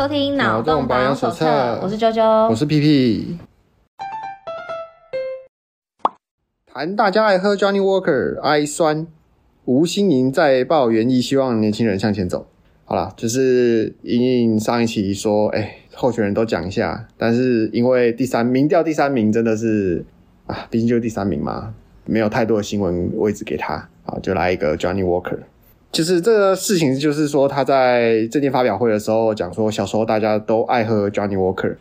[0.00, 3.36] 收听脑洞保养手册，我是啾啾，我是屁屁。
[6.64, 9.06] 谈大家爱喝 Johnny Walker，爱酸，
[9.66, 12.46] 吴欣盈在报原意，希望年轻人向前走。
[12.86, 20.02] 好啦，就是莹莹上一期说，哎、欸，候选人都讲一下，但是因为第三民调第三名真的是
[20.46, 21.74] 啊，毕竟就是第三名嘛，
[22.06, 25.40] 没有太多的新闻位置给他，好，就来一个 Johnny Walker。
[25.92, 31.74] 就是这个事情，就是说他在最近发表会的时候讲说，小时候大家都爱喝 Johnny Walker。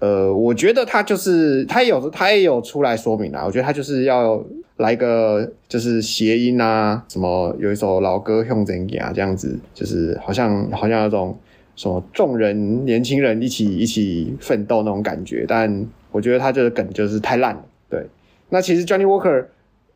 [0.00, 3.42] 呃，我觉得他就是他也有他也有出来说明啦。
[3.46, 4.44] 我觉得他就是要
[4.76, 11.34] 来个就是谐音啊，什么有一首老歌用怎样这样子，就是好像好像有种
[11.74, 15.46] 什么众人年轻人一起一起奋斗那种感觉。
[15.48, 17.64] 但我觉得他这个梗就是太烂了。
[17.88, 18.06] 对，
[18.50, 19.46] 那其实 Johnny Walker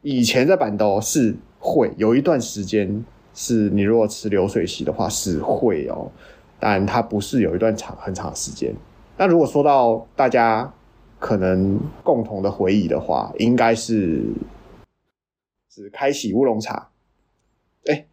[0.01, 3.05] 以前在板豆是会有一段时间。
[3.41, 6.11] 是你如果吃流水席的话是会哦，
[6.59, 8.75] 但它不是有一段长很长的时间。
[9.17, 10.69] 那如果说到大家
[11.21, 14.25] 可能共同的回忆的话，应该是
[15.71, 16.89] 是开喜乌龙茶。
[17.87, 18.05] 哎，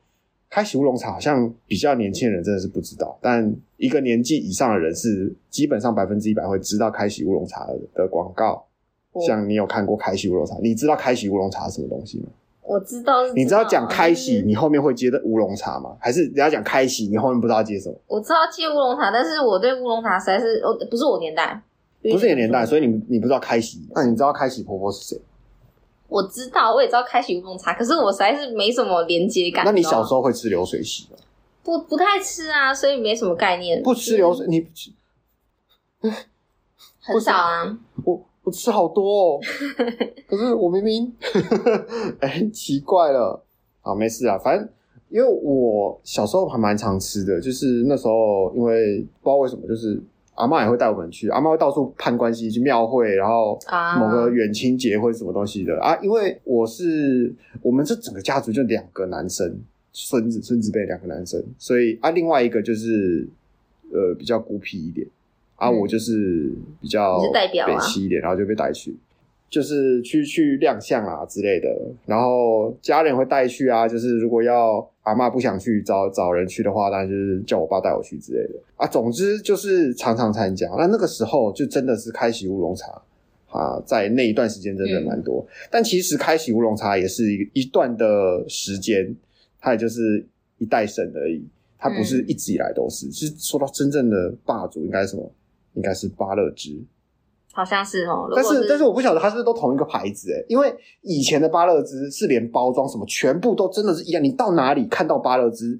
[0.48, 7.66] 开喜乌龙茶好像比较年轻人真的是不知道，但一个年纪以上的人是基本上百分之一百会知道开喜乌龙茶
[7.96, 8.64] 的广告。
[9.26, 12.28] 像你有看过开喜乌龙茶，你知道开喜乌龙茶是什么东西吗？
[12.68, 15.96] 我知道，知道，你知道讲开喜，你后面会接的乌龙茶吗？
[16.00, 17.96] 还是人家讲开喜，你后面不知道接什么？
[18.08, 21.62] 我知道接乌龙茶，但是我对乌龙茶实在是，哦，不是我年代，
[22.02, 23.88] 不是你年代，所以你你不知道开喜。
[23.94, 25.22] 那你知道开喜婆婆是谁？
[26.08, 29.64] 我知道，我也知道开喜乌龙茶，可是我实在是没什么连接感。
[29.64, 31.18] 那你小时候会吃流水席吗？
[31.64, 33.82] 不，不太吃啊，所以没什么概念。
[33.84, 34.92] 不吃流水，你不吃？
[37.02, 37.78] 很少啊。
[38.04, 38.26] 我。
[38.46, 39.40] 我吃好多哦，
[40.30, 41.12] 可是我明明，
[42.22, 43.44] 哎、欸，奇怪了，
[43.82, 44.70] 啊，没事啊，反正
[45.10, 50.00] 因为我小时候还蛮常吃的，就是那时候因为不知道为什么，就是
[50.36, 53.58] 阿嬷也会带我们去，阿嬷会到处攀关系去庙会，然后
[54.00, 55.80] 某个远亲结婚什么东西的。
[55.82, 59.60] 啊，因为我是我们这整个家族就两个男生，
[59.92, 63.28] 孙子孙子辈两个男生，所以啊，另外一个就是
[63.92, 65.08] 呃比较孤僻一点。
[65.56, 66.52] 啊，我就是
[66.82, 67.20] 比较
[67.66, 68.96] 北七一点，然后就被带去，
[69.50, 71.70] 就是去去亮相啊之类的。
[72.06, 78.86] 然后家人会带去啊，就是如果要阿妈不想去找找人去的话，当然就是叫我爸带我去之类的啊。
[78.86, 80.68] 总之就是常常参加。
[80.78, 83.02] 那那个时候就真的是开启乌龙茶
[83.50, 85.46] 啊，在那一段时间真的蛮多。
[85.48, 85.68] 嗯。
[85.72, 89.16] 但其实开启乌龙茶也是一一段的时间，
[89.62, 90.26] 它也就是
[90.58, 91.42] 一代神而已，
[91.78, 93.08] 它不是一直以来都是。
[93.08, 95.32] 其实说到真正的霸主，应该是什么？
[95.76, 96.84] 应该是芭乐汁，
[97.54, 98.28] 好像是哦。
[98.36, 105.80] 但是但是我不晓得它是不是都同一个牌子诶，因为以前的芭乐汁是连包装什么全部都真的是一样，你到哪里看到芭乐汁，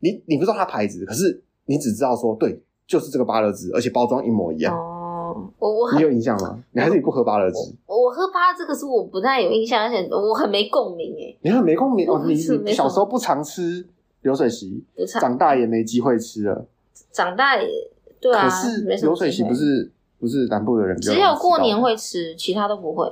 [0.00, 4.76] 你你不知道它牌子，可是你只知道说对，就是这个芭乐汁，而且包装一模一样。
[4.76, 6.62] 哦，我我你有印象吗？
[6.72, 7.58] 你还是你不喝芭乐汁？
[7.86, 11.38] 我喝芭乐汁，可是我不太有印象，而且我很没共鸣诶。
[11.42, 12.34] 你很没共鸣哦，你
[12.64, 13.86] 你小时候不常吃
[14.22, 14.84] 流水席，
[15.20, 16.66] 长大也没机会吃了，
[17.12, 17.68] 长大也。
[18.22, 19.90] 对啊，可是流水席不是
[20.20, 23.10] 不是南部的人，只有过年会吃，其他都不会。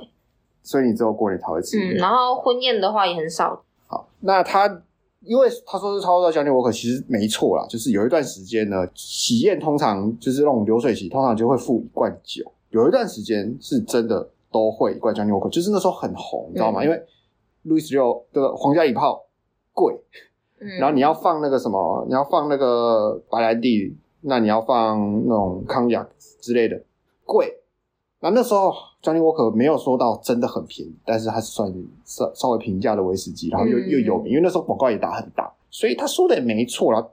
[0.63, 1.77] 所以你只有过年才会吃。
[1.77, 3.61] 嗯，然后婚宴的话也很少。
[3.87, 4.81] 好，那他
[5.19, 7.65] 因为他说是超市的 Johnny Walker，其实没错啦。
[7.67, 12.49] 就是有一段时间呢，喜宴通常就是那种流水席，通常就会付一罐酒。
[12.69, 16.81] 有一段时间是真的都会一罐 Johnny Walker，就是那时候很红，你知道吗？
[16.81, 17.03] 嗯、因为
[17.63, 19.25] 路易十六的皇家礼炮
[19.73, 19.99] 贵，
[20.59, 23.97] 嗯，然后你要放那个什么，你要放那个白兰地。
[24.21, 26.07] 那你要放那种康雅
[26.39, 26.81] 之类的，
[27.25, 27.57] 贵。
[28.23, 28.71] 那那时候
[29.01, 31.73] Johnny Walker 没有说到真的很便宜，但是它是算
[32.05, 37.03] 稍稍微平价的威士忌，然后又、嗯、又有名，因为那时候广告也打很大，所以他说的也没错啦，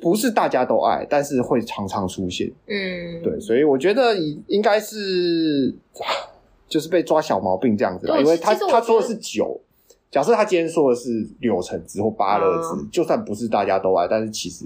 [0.00, 2.50] 不是大家都爱，但是会常常出现。
[2.66, 5.74] 嗯，对，所以我觉得应该是
[6.66, 9.60] 就是被抓小毛病这样子，因为他他说的是酒，
[10.10, 14.64] 假设他今天说的是柳橙汁或芭乐汁，嗯，就算不是大家都爱，但是其实。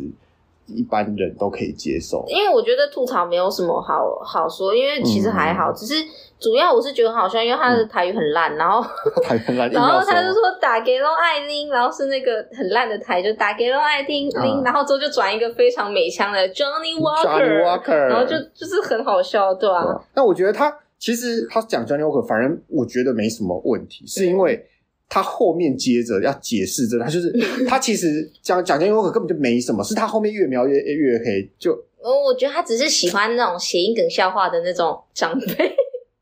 [0.69, 5.94] 一般人都可以接受，因为我觉得吐槽没有什么好好说，因为其实还好，嗯、只是
[6.38, 8.82] 主要我是觉得很好笑，因为他的台语很烂，然后
[9.25, 20.00] 台语很烂，然后他就说打给龙爱玲，然后是那个很烂的台，就打给龙爱听听，然后之后就转一个非常美腔的 Johnny Walker，Johnny Walker，然后就就是很好笑，对吧、啊？
[20.14, 24.67] 那我觉得他其实他讲 Johnny Walker，反正我觉得没什么问题，是因为。
[25.09, 27.33] 他后面接着要解释，这他就是
[27.67, 31.51] 他其实讲讲 Johnny Walker 根本就没什么，是他后面越描越越黑。
[31.59, 35.75] 就哦我觉得他只是喜欢那种谐音梗笑话的那种长辈。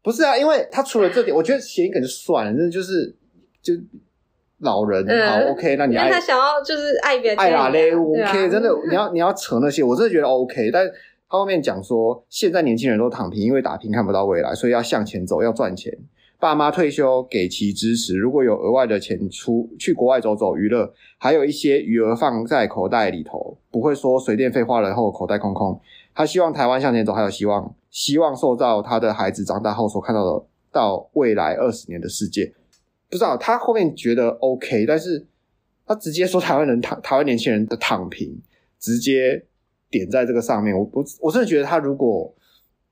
[0.03, 3.13] 不是啊，因为他除了这点，我觉得谐音梗就算了，真的就是
[3.61, 3.75] 就
[4.61, 10.87] 老人、嗯、好 OK，那你爱他想要就是爱别人爱啦嘞，OK，真的你要你要扯那些，我真的觉得 OK，但
[11.29, 15.93] 他后面讲说，现在年轻人都躺平，因为打拼看不到未来，所以要向前走，要赚钱。
[16.39, 25.81] 爸妈退休给其支持，如果有额外的钱出去国外走走娱乐，还有一些余额放在口袋里头，不会说水电费花了后口袋空空。
[26.15, 32.53] 他希望台湾向前走，还有希望，希望塑造他的孩子长大后所看到的到未来二十年的世界。
[33.09, 35.27] 不知道他后面觉得 OK，但是
[35.87, 38.39] 他直接说台湾人躺台湾年轻人的躺平，
[38.79, 39.45] 直接
[39.91, 40.77] 点在这个上面。
[40.77, 42.35] 我我我真的觉得他如果，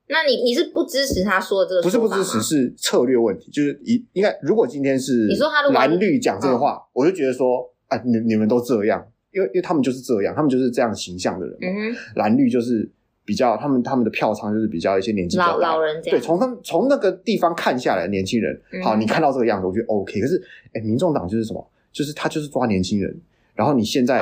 [0.09, 1.83] 那你你是不支持他说的这个？
[1.83, 3.51] 不是不支持，是策略问题。
[3.51, 11.69] 就是一应该如果今天是你说他蓝绿讲这个话，我就觉得说啊，你你们都这样，因为因为他们就是这样，他们就是这样形象的人嘛。
[11.69, 12.91] 嗯哼，蓝绿就是。
[13.27, 20.21] 比较他们他们的票仓就是比较一些年纪老老人这样，对，从他们从那个地方看下来年轻人，嗯、好，你看到这个样子，我觉得 OK。
[20.21, 20.37] 可是，
[20.75, 21.71] 哎、欸，民众党就是什么？
[21.91, 23.19] 就是他就是抓年轻人，
[23.55, 24.19] 然后你现在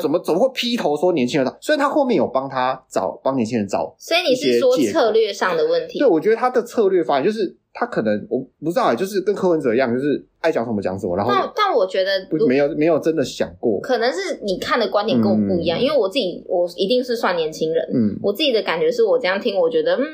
[0.00, 1.52] 怎么、啊、怎么会劈头说年轻人？
[1.60, 5.98] 虽然他后面有帮他找帮年轻人找，所以你是说策略上的问题？
[5.98, 7.56] 对，我觉得他的策略发现就是。
[7.76, 11.16] 他可能我不知道，就是跟柯文哲一样，就是爱讲什么讲什么。
[11.16, 12.10] 然后，但但我觉得
[12.46, 15.76] 没有没有真的想过，可能是你看的观点跟我不一样。
[15.76, 17.84] 嗯、因为我自己，我一定是算年轻人。
[17.92, 20.04] 嗯，我自己的感觉是我这样听，我觉得嗯。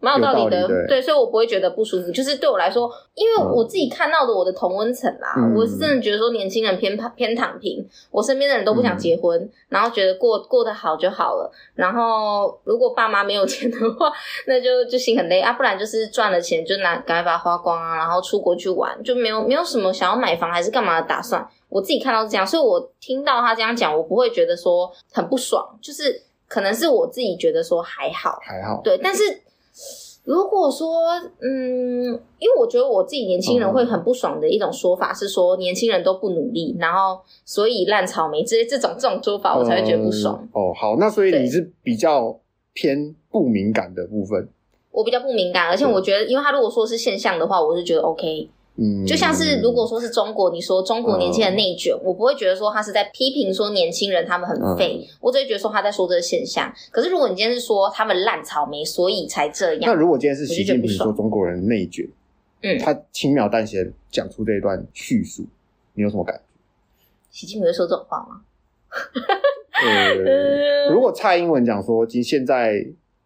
[0.00, 2.10] 蛮有道理的，理对，对，所以我不会觉得不舒服。
[2.10, 11.52] 就是对我来说，因为我自己看到的我的同温层啦，嗯、我是真的觉得说年轻人偏偏躺平，我身边的人都不想结婚，嗯、然后觉得过过得好就好了。
[11.74, 14.10] 然后如果爸妈没有 钱的话，
[14.46, 15.52] 那就就心很累啊。
[15.52, 21.46] 不然就是赚了钱就拿赶快把它花光啊，然后出国去玩，就没有没有什么想要买房还是干嘛的打算。
[21.68, 29.42] 我自己看到是这样，所以我听到他这样讲，我不会觉得说很不爽，就是可能是我自己觉得说还好，还好，对，但是。
[30.24, 31.08] 如果说，
[31.40, 32.04] 嗯，
[32.38, 40.38] 因为我觉得我自己年轻人会很不爽的一种说法是说，年轻人都不努力，然后所以烂草莓之类这种这种说法，我才会觉得不爽。
[40.42, 42.38] 嗯、哦，好，那所以你是比较
[42.74, 44.48] 偏不敏感的部分。
[44.90, 48.50] 我比较不敏感，而且我觉得，因为他如果说是现象的话，我是觉得 OK。
[48.82, 56.72] 嗯，就像是如果说是中国，你说中国年轻人内卷，嗯、我不会觉得说他是在批评说年轻人他们很废，嗯、我只会觉得说他在说这个现象。
[56.90, 62.08] 可是如果你今天是说他们烂草莓，所以才这样，那如果今天是习近平说中国人内卷，
[62.62, 65.44] 嗯，他轻描淡写讲出这一段叙述，
[65.92, 66.42] 你有什么感觉？
[67.30, 68.40] 习近平会说这种话吗？
[69.84, 72.82] 呃， 如果蔡英文讲说，其实现在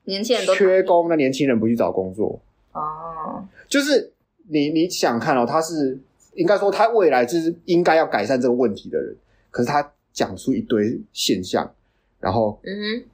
[0.07, 2.41] 年轻人都缺工，那年轻人不去找工作
[2.73, 4.11] 哦，就是。
[4.49, 5.99] 你你想看哦，他是
[6.35, 9.17] 应该说他未来就是应该要改善这个问题的人，
[9.50, 11.73] 可是他讲出一堆现象，
[12.20, 13.05] 然后嗯哼，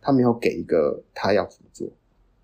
[0.00, 1.88] 他没有给一个他要怎么做。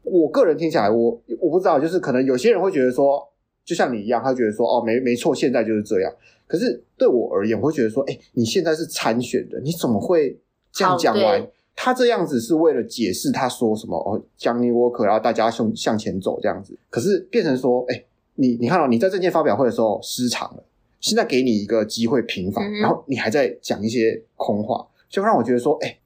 [0.03, 3.27] 我个人听起来，我我不知道，就是可能有些人会觉得说，
[3.65, 6.13] 就像你一样，他觉得说哦，没没错，现在就是这样。
[6.47, 10.39] 可是对我而言，我会觉得说，哎，你现在是参选的，你怎么会
[10.73, 11.47] 这样讲完？
[11.77, 18.05] 他这样子是为了解释他说什么哦，Johnny Walker，然后大家向向前走这样子，可是变成说，哎。
[18.37, 20.63] 你你看到、哦、你在证件发表会的时候失常了，
[21.01, 25.99] 现在给你一个机会平反，嗯、然后你还在讲一些空话，就让我觉得说，哎、欸，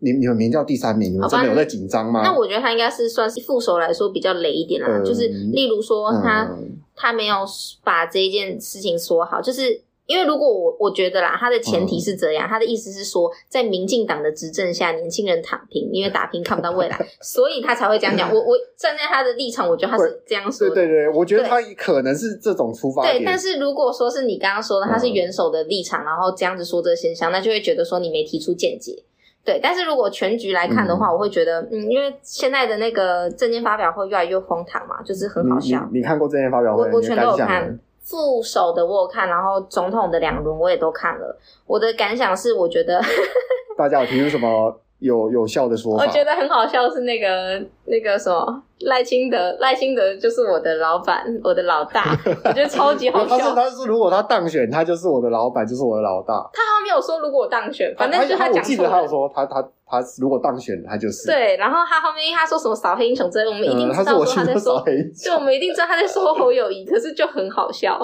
[0.00, 2.22] 你你们名叫第三名，你们真的有在紧张吗？
[2.24, 7.36] 那我觉得他应该是算是副手来说比较雷一点啦，嗯、就是例如说他、嗯、他没有
[7.82, 9.83] 把这一件事情说好，就是。
[10.06, 18.30] 因为如果我我觉得啦，他的前提是这样，嗯、他的意思是说，在民进党的执政下，年轻人躺平，因为打拼看不到未来， 所以他才会这样讲。
[18.30, 20.74] 我我站在他的立场，我觉得他是这样说的。
[20.74, 23.16] 对对对，我觉得他可能是这种出发点。
[23.16, 29.02] 对，但是如果说是你刚刚说的，他是元首的立场，嗯、然后这样子说这个现象，那就会觉得说你没提出见解。
[29.42, 35.86] 对，但是如果全局来看的话，嗯、我会觉得，嗯，因为现在的那个政见发表会越来越荒唐嘛，就是很好笑。
[35.92, 36.84] 你，你看过政见发表会？
[36.90, 37.78] 我我全都有看。
[38.04, 41.36] 副手的我有看，然后总统的两轮我也都看了。
[41.66, 43.00] 我的感想是，我觉得
[43.76, 46.02] 大家有听什么有有效的说法？
[46.02, 53.38] 我觉得很好笑，是那个那个什么赖清德，赖清德就是我的老板，我的老大， 我觉得超级好笑。
[53.38, 56.32] 他是他是如果他当选，他就是我的老板，就是我的老大。
[56.54, 58.56] 他好像没有说如果我当选，反正就他讲。
[58.56, 61.58] 我记得他有说他他他如果当选，他就是对。
[61.58, 64.82] 然后他后面他说什么扫黑英雄之类，我们一定知道说他在说，
[65.22, 67.98] 就我们一定知道他在说侯友谊，可是就很好笑，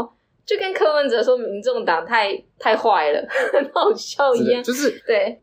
[0.45, 4.63] 就跟柯文哲说民众党太太坏了，很好笑一样。
[4.63, 5.41] 就是对。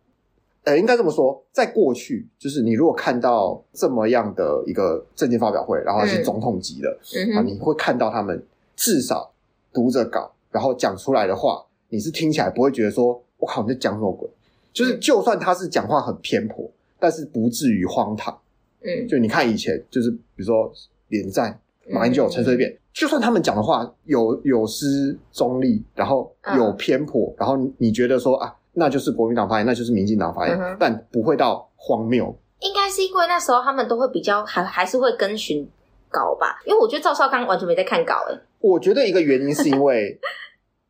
[0.68, 8.46] 呃，应该这么说，在过去，就是你如果看到这么样的一个政见发表会，然后是总统级的，嗯、啊，你会看到他们
[8.76, 9.32] 至少
[9.72, 14.30] 读着稿，然后讲出来的话，你是听起来不会觉得说，我靠，你在讲什么鬼？
[14.74, 16.70] 就是就算他是讲话很偏颇，
[17.00, 18.38] 但是不至于荒唐。
[18.82, 20.70] 嗯，就你看以前，就是比如说
[21.08, 21.58] 连战、
[21.90, 28.54] 马英九、陈水扁，就算他们讲的话有有失中立，然后有偏颇，然后你觉得说啊。
[28.80, 35.68] 那就是国民党发言，那就是民进党发言，嗯、哼但不会到荒谬应该是因为那时候他们都会比较还还是会跟循
[36.10, 38.40] 稿吧，因为我觉得赵少康完全没在看稿诶。
[38.60, 40.20] 我觉得一个原因是因为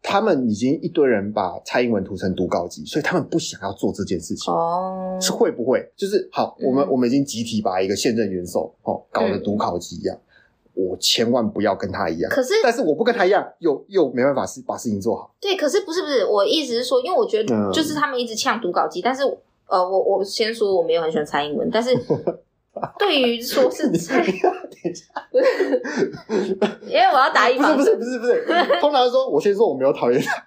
[0.01, 4.53] 他们已经一堆人把蔡英文涂成读稿机，所以他们不想要做这件事情。
[4.53, 6.55] 哦，是会不会就是好？
[6.61, 10.17] 我们、嗯、我们已经集体把一个现任元首哦搞得读稿机一样。
[10.77, 15.33] 嗯我千万不要跟他一样，可是，但是我不跟他一样，又又没办法事把事情做好。
[15.41, 19.23] 对，可是不是不是，我意思是说，因为我觉得就是他们一直呛读稿机，但是
[19.67, 21.97] 呃，我我先说我没有很喜欢蔡英文，但是
[22.99, 30.43] 对于说是蔡，等一下，不是，因为我要打一，不是不是不是不是，通常说，我先说我没有讨厌他，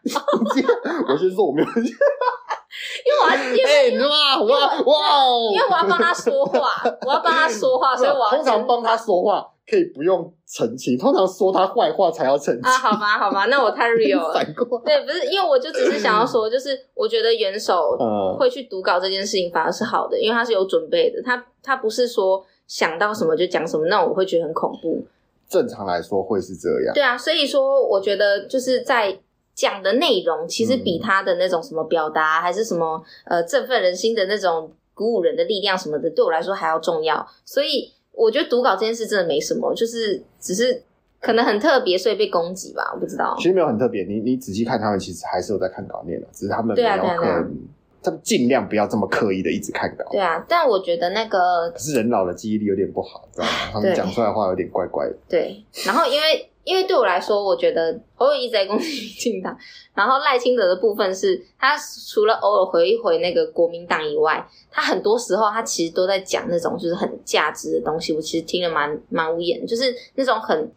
[1.13, 3.35] 我先说我没有，因为我要，
[3.67, 6.69] 哎哇哇哇哦，因为我要帮他说话，
[7.05, 8.97] 我要帮他说话，所以我要通常帮他。
[8.97, 9.45] 说话。
[9.71, 12.73] 可以不用澄清，通常说他坏话才要澄清啊。
[12.79, 14.35] 好吧，好吧，那我太 real 了。
[14.35, 17.97] 反过，对，不是因为我就只是想要说，就是我觉得元首
[18.37, 25.07] 会去读稿这件事情反而是好的，因为他是有准备的，他他不是说想到什么就讲什么，那我会觉得很恐怖。
[25.49, 26.93] 正常来说会是这样。
[26.93, 29.17] 对啊，所以说我觉得就是在
[29.55, 37.25] 讲的内容，其实比他的那种什么表达，还是什么呃振奋人心的那种鼓舞人的力量什么的，对我来说还要重要。
[37.45, 37.93] 所以。
[38.13, 40.83] 我觉得读稿这件事真的没什么，就是只是
[41.21, 43.35] 可能很特别，所以被攻击吧，我不知道。
[43.39, 47.57] 其实没有很特别，你你仔细看他们，其实还是有在看稿念的，只是他们没有很，
[48.03, 50.05] 他们尽量不要这么刻意的一直看稿。
[50.11, 53.53] 对啊，但我觉得那个可是人老了记忆力有点不好，知道吗？
[53.73, 55.17] 他们讲出来的话有点怪怪的。
[55.29, 56.50] 对，然后因为。
[56.63, 59.57] 因为对我来说，我觉得侯友宜一直在攻击民进党，
[59.95, 61.75] 然后赖清德的部分是他
[62.13, 68.13] 除了偶尔回一回那个国民党以外，他很多时候他其实都在讲那种就是很价值的东西。
[68.13, 70.71] 我其实听了蛮蛮无言，就是那种很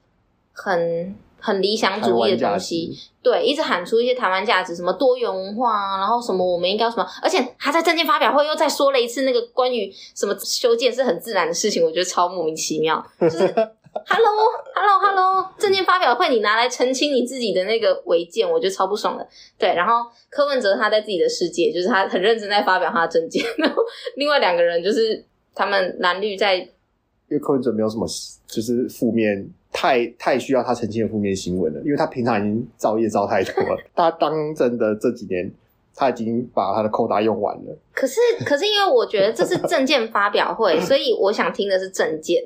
[0.54, 13.54] 很很理想主义的东西，对，一直喊出一些台湾价值，什么多元文化啊，然后什么我们应该什么，而且他在政见发表会又再说了一次那个关于什么修建是很自然的事情，我觉得超莫名其妙，就是。
[13.94, 15.48] Hello，Hello，Hello！
[15.60, 19.28] 政见发表会，你拿来澄清你自己的那个违建，我觉得超不爽的。
[19.58, 23.46] 对，然后柯文哲他在自己的世界，就是他很认真在发表他的证件。
[23.58, 23.84] 然后
[24.16, 25.24] 另外两个人就是
[25.54, 26.70] 他们蓝绿在，因
[27.30, 28.08] 为柯文哲没有什么
[28.48, 33.78] 就是负面太太需要他澄清的负面新闻了，因为他平常已经造业造太多了。
[33.96, 35.54] 他当真的这几年，
[35.96, 37.78] 他已经把他的扣打用完了。
[37.94, 42.44] 可是，可是因为我觉得这是证件发表会，所以我想听的是证件。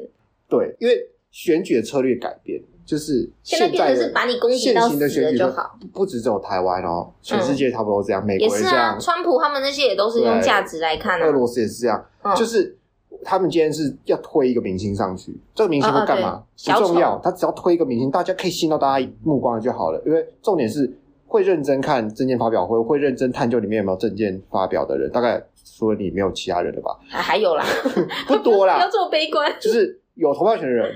[0.50, 1.10] 对，因为。
[1.38, 5.77] 选举的策略改变，就是现在变成是把你攻击到死了就好。
[5.94, 8.25] 不只只有台湾哦，全世界差不多这样。
[8.25, 11.27] 美国也是这样，川普他们那些也都是用价值来看的。
[11.27, 12.03] 俄罗斯也是这样，
[12.36, 12.75] 就是
[13.24, 16.44] 他们今天是要推一个明星上去，这个明星会干嘛？
[16.65, 20.01] 不重要，他只要推一个明星，大家可以吸引到大家目光就好了。
[20.08, 20.91] 因为重点是
[21.27, 25.12] 会认真看证件发表会，会认真探究里面有没有证件发表的人。
[25.12, 25.39] 大概
[25.77, 26.98] 除了你，没有其他人了吧？
[27.08, 27.63] 还有啦，
[28.27, 29.53] 不多啦， 不要这么悲观。
[29.60, 30.91] 就是有投票权的人。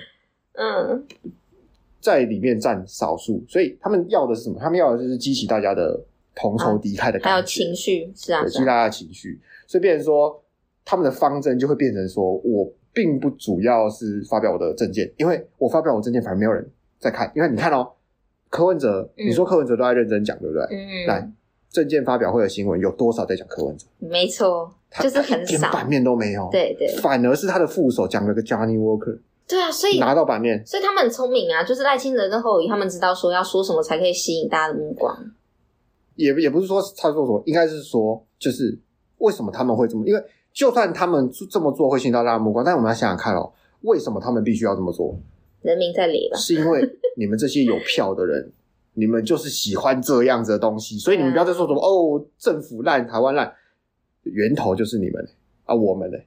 [0.53, 1.05] 嗯，
[1.99, 4.57] 在里面占少数，所以他们要的是什么？
[4.59, 5.99] 他们要的就是激起大家的
[6.35, 9.39] 同仇敌忾的感觉，还有情绪，是啊，激起大家的情绪。
[9.67, 10.43] 所以变成说，
[10.83, 17.31] 他们的方针就会变成说，我并不主要是发表我的政见，因为我发表我政见，反而没有人在看。
[17.35, 17.87] 因为你看哦，
[18.49, 20.63] 柯文哲，你说柯文哲都在认真讲，对不对？
[20.71, 21.31] 嗯，来，
[21.69, 23.85] 证件发表会的新闻有多少在讲柯文哲？
[23.99, 26.49] 没错，就是很少，连版面都没有。
[26.51, 29.17] 对对，反而是他的副手讲了个 Johnny Walker。
[29.51, 31.61] 对啊，所以拿到版面，所以他们很聪明啊。
[31.61, 35.13] 就是赖清德跟侯友宜，他们知道说要说什么才可以吸引大家的目光。
[36.15, 38.79] 也也不是说他说什么，应该是说，就是
[39.17, 40.07] 为什么他们会这么？
[40.07, 45.19] 因为就算他们这么做会吸引到大家的目光，但我们要想想看哦，为什么他们必须要这么做？
[45.61, 46.37] 人民在理吧？
[46.37, 46.81] 是因为
[47.17, 48.53] 你们这些有票的人，
[48.93, 53.53] 你们就是喜欢这样子的东西，所以你们不要再说什么、嗯、哦，政府烂，台湾烂，
[54.23, 55.27] 源头就是你们。
[55.71, 56.17] 啊，我们呢？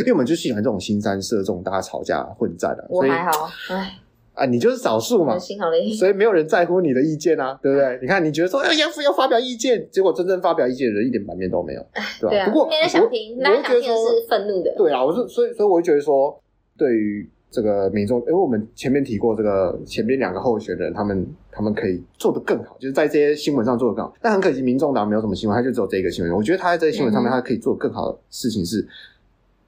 [0.00, 2.86] 因为我们就喜欢这种新三色，这种大家吵架混战的。
[2.88, 3.98] 我还好，哎，
[4.34, 5.92] 啊，你就是少数嘛，幸好嘞。
[5.92, 7.98] 所以没有人在乎你的意见啊，对不对？
[8.00, 11.84] 你看，你觉得说要要发表意见，结果真正发表意见的人一点版面都没有，
[12.20, 12.46] 对吧？
[12.46, 14.72] 不过没人想听，大家想听是愤怒的。
[14.76, 16.40] 对啊，我是所以所以我就觉得说，
[16.78, 17.28] 对于。
[17.50, 24.14] 这个民众，因为我们前面提过，这个前面两个候选人，他们他们可以做得更好，就是在这些新闻上做得更好。
[24.22, 26.32] 但很可惜，民众党没有什么新闻，他就只有这个新闻。
[26.32, 28.86] 我觉得他在这些新闻上面，他可以做更好的事情是，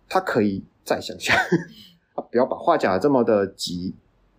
[0.09, 1.37] 他可以再想想，
[2.31, 3.93] 不要把话讲的这么的急。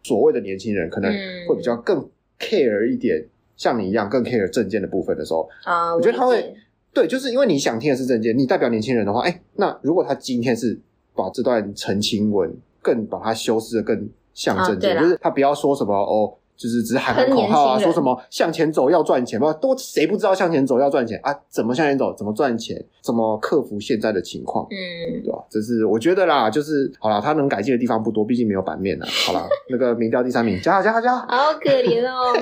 [0.04, 1.12] 所谓的年轻人可能
[1.48, 2.10] 会比较更
[2.40, 3.26] care 一点，
[3.58, 6.56] 像你一样更 care 证件的部分的时候啊，我觉得他会
[6.94, 10.80] 对，就是因为你想听的是证件，你代表年轻人的话，哎，那如果他今天是
[11.14, 12.54] 把这段澄清文。
[12.84, 21.34] 更把它修饰的更象征性，啊、就是他不要说什么哦，就是只是喊喊口号啊，说什么向前走要赚钱，不都谁不知道向前走要赚钱啊？
[21.50, 22.14] 怎么向前走？
[22.16, 22.84] 怎么赚钱？
[23.02, 24.68] 怎么克服现在的情况？
[24.70, 25.44] 嗯，对吧？
[25.50, 29.08] 这是我觉得啦，就是好啦，他能改进的地方不多，毕竟没有版面啊。
[29.26, 32.34] 好啦，那个民调第三名，加加加，好可怜哦。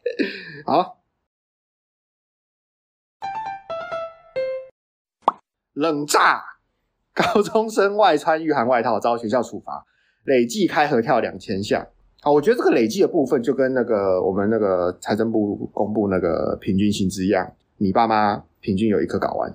[0.66, 0.98] 好，
[5.74, 6.42] 冷炸
[7.14, 9.84] 高中生外穿御寒外套遭学校处罚，
[10.24, 11.86] 累计开合跳两千下。
[12.22, 19.54] 啊，我觉得这个累计的部分就跟那个我们那个财政部公布那个平均薪资一样，你爸妈平均有一颗睾丸。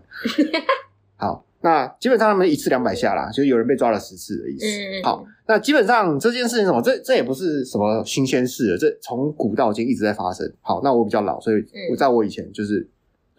[1.18, 4.66] 好，那基本上他们一次两百下啦，就有人被抓了十次的意思。
[5.04, 10.50] 好，那基本上这件事情什么，这这也不是什么新鲜事了，这从古到今一直在发生。
[10.62, 12.88] 好，那我比较老，所以我在我以前就是。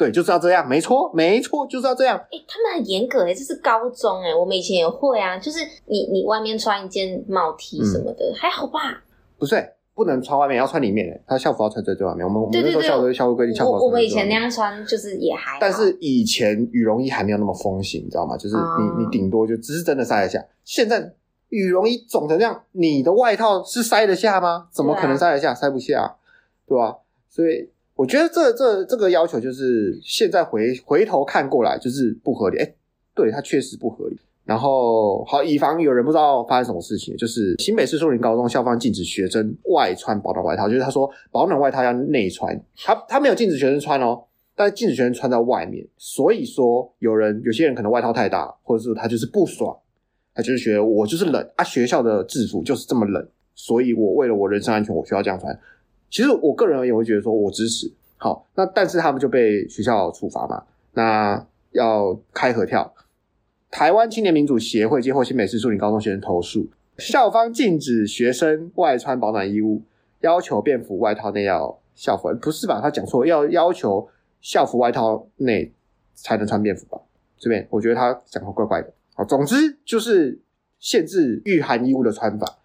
[0.01, 2.17] 对，就是要这样，没错，没错，就是要这样。
[2.17, 9.05] 哎、欸，他们很严格哎，这是高中哎，我们以前也会啊，就是你你外面穿一件帽 T 什么的，嗯、还好吧？
[9.39, 9.63] 不是，
[9.95, 12.25] 不能穿外面，要穿里面哎，他校服要穿在最外面。
[12.27, 15.59] 我们我们那时候校服校服规定，校服我们以前那样穿就是也还好。
[15.61, 18.39] 但是以前羽绒衣还没有那么风行，你知道吗？
[18.39, 20.43] 就是你、嗯、你顶多就只是真的塞得下。
[20.65, 21.13] 现在
[21.51, 24.69] 羽绒衣肿成这样，你的外套是塞得下吗？
[24.73, 25.51] 怎么可能塞得下？
[25.51, 26.17] 啊、塞不下，
[26.67, 26.97] 对吧？
[27.29, 27.69] 所以。
[28.01, 32.75] 我觉得这这这个要求就是现在回回头看过来就是不合理，哎，
[33.15, 34.19] 对，它确实不合理。
[34.43, 44.25] 然后好，以防有人不知道发生什么事情，就是新北市树林高中校方禁止学生外穿保暖外套，就是他说保暖外套要内穿，他他没有禁止学生穿哦，
[44.57, 45.87] 但是禁止学生穿在外面。
[45.99, 49.77] 所以说有人有些人可能外套太大，或者是他就是不爽，
[50.35, 55.55] 他就是觉得我就是冷啊，学校的制服就是这么冷，所以我为了我人身安全，我需要这样穿。
[56.11, 57.91] 其实我个人也会觉得说，我支持。
[58.17, 60.63] 好，那但是他们就被学校处罚嘛。
[60.93, 62.93] 那要开合跳。
[63.71, 69.83] 台湾青年民主协会接获新北市树林高中学生投诉，校方禁止学生外穿保暖衣物，
[70.21, 72.29] 要求便服外套内要校服。
[72.43, 72.81] 不是吧？
[72.83, 74.09] 他讲错，要要求
[74.41, 75.73] 校服外套内
[76.15, 77.01] 才能穿便服吧？
[77.39, 78.93] 这边我觉得他讲的怪怪的。
[79.15, 80.39] 好，总之就是
[80.79, 82.59] 限制御寒衣物的穿法。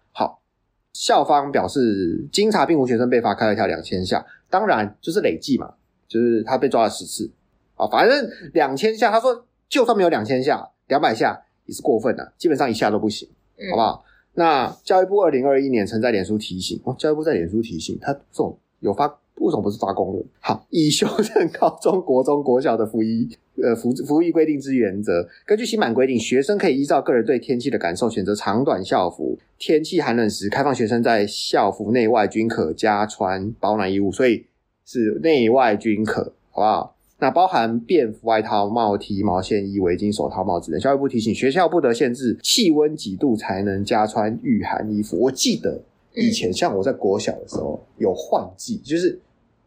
[0.98, 5.74] 校方表示，经查并无学生被罚开了一条两千下，当然就是累计嘛，
[6.08, 7.30] 就是他被抓了十次
[7.74, 13.28] 啊，反正两千下，他说就算没有两千下，两百下也是过分的，基本上一下都不行，
[13.70, 14.04] 好不好？
[14.06, 19.18] 嗯、那教育部二零二一年曾在脸书提醒，哦，教育部在脸书提醒他这种有发。
[19.36, 20.24] 为什么不是发公文？
[20.40, 23.28] 好，以修正高中国中国小的服役
[23.62, 29.38] 呃服服役规定之原则，根据新版规定，学生可以依照个人对天气的感受选择长短校服。
[29.58, 34.44] 天气寒冷时，开放学生在校服内外均可加穿保暖衣物，所以
[34.84, 36.96] 是内外均可，好不好？
[37.18, 40.78] 那包含便服外套、帽 T、毛线衣、围巾、手套、帽子等。
[40.78, 45.18] 教育部提醒，学校不得限制气温几度才能加穿御寒衣服。
[45.18, 45.80] 我记得
[46.14, 49.18] 以前像我在国小的时候有换季，就是。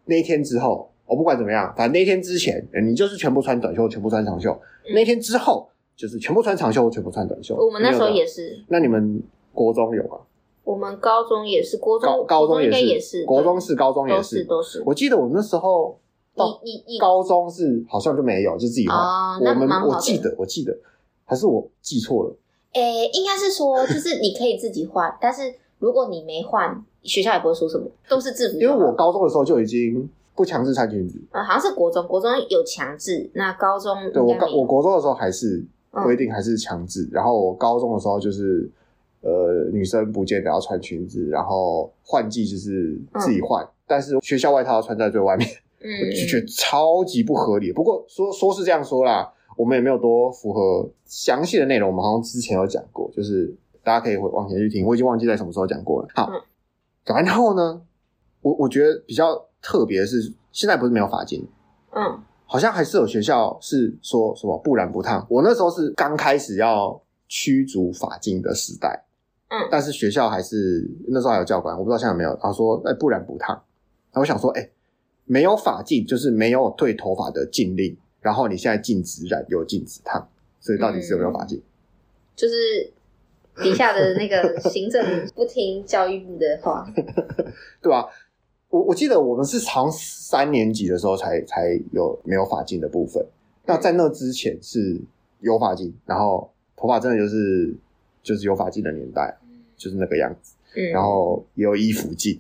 [0.10, 4.52] 那一天之后，我不管怎么样，反正那天之前，你就是全部穿短袖，全部穿长袖。
[4.86, 7.56] 嗯、那天之后，就是全部穿长袖，全部穿短袖。
[7.56, 8.60] 我们那时候也是。
[8.70, 9.22] 那你们
[9.54, 10.18] 国中有吗？
[10.64, 14.82] 我们高中也是，国中高中也是，也是国中是，高中也是，都是。
[14.84, 16.00] 我记得我那时候
[16.36, 16.60] 到
[17.00, 18.98] 高中是好像就没有，就自己换。
[18.98, 20.76] 哦、我们我记得，我记得，
[21.26, 22.36] 还是我记错了？
[22.74, 26.84] 诶、欸，应该是说，就是你可以自己换，但是如果你没换。
[27.04, 28.60] 学校也不会说什么，都是制服。
[28.60, 31.20] 因为我高中的时候就已经不强制穿裙子。
[31.32, 33.30] 啊、嗯，好像是国中，国中有强制。
[33.34, 38.70] 那高中对我高我国中的时候还是规定还是强制，嗯、然后我高中的时候就是
[39.22, 45.50] 呃女生不见得要穿裙子，然后换季就是自己换，嗯、但是学校外套要穿在最外面，
[45.82, 47.72] 嗯，我就觉得超级不合理。
[47.72, 56.08] 不过说说是这样说啦，我们也没有多符合详细的内容，我们好像之前有讲过，就是大家可以往前去听，我已经忘记在什么时候讲过了。
[56.14, 56.30] 好。
[56.32, 56.42] 嗯
[57.18, 57.82] 然后呢，
[58.42, 61.48] 我我觉得比较特别的是，现在不是没有发禁，
[61.92, 65.26] 嗯，好像还是有学校是说什么不染不烫。
[65.30, 69.06] 我那时候是刚开始要驱逐发禁的时代，
[69.50, 72.36] 嗯，但是学校还是那时候还有教官，我不知道现在有没有。
[72.42, 73.60] 他说，哎，不染不烫。
[74.14, 74.70] 那我想说，哎，
[75.26, 80.28] 没有法禁就是没有对头发的禁令，然后你现在禁止染又禁止烫，
[80.60, 81.58] 所以到底是有没有法禁？
[81.58, 81.64] 嗯，
[82.36, 82.94] 就是。
[83.62, 85.04] 底下的那个行政
[85.36, 86.86] 不听教育部的话，
[87.82, 88.08] 对吧、啊？
[88.70, 93.26] 我我记得我们是从三年级的时候才才有没有发禁的部分。
[93.66, 95.02] 那在那之前是
[95.40, 97.76] 有发禁，然后头发真的就是
[98.22, 99.36] 就是有发禁的年代，
[99.76, 100.56] 就是那个样子。
[100.76, 102.40] 嗯，然后也有衣服禁。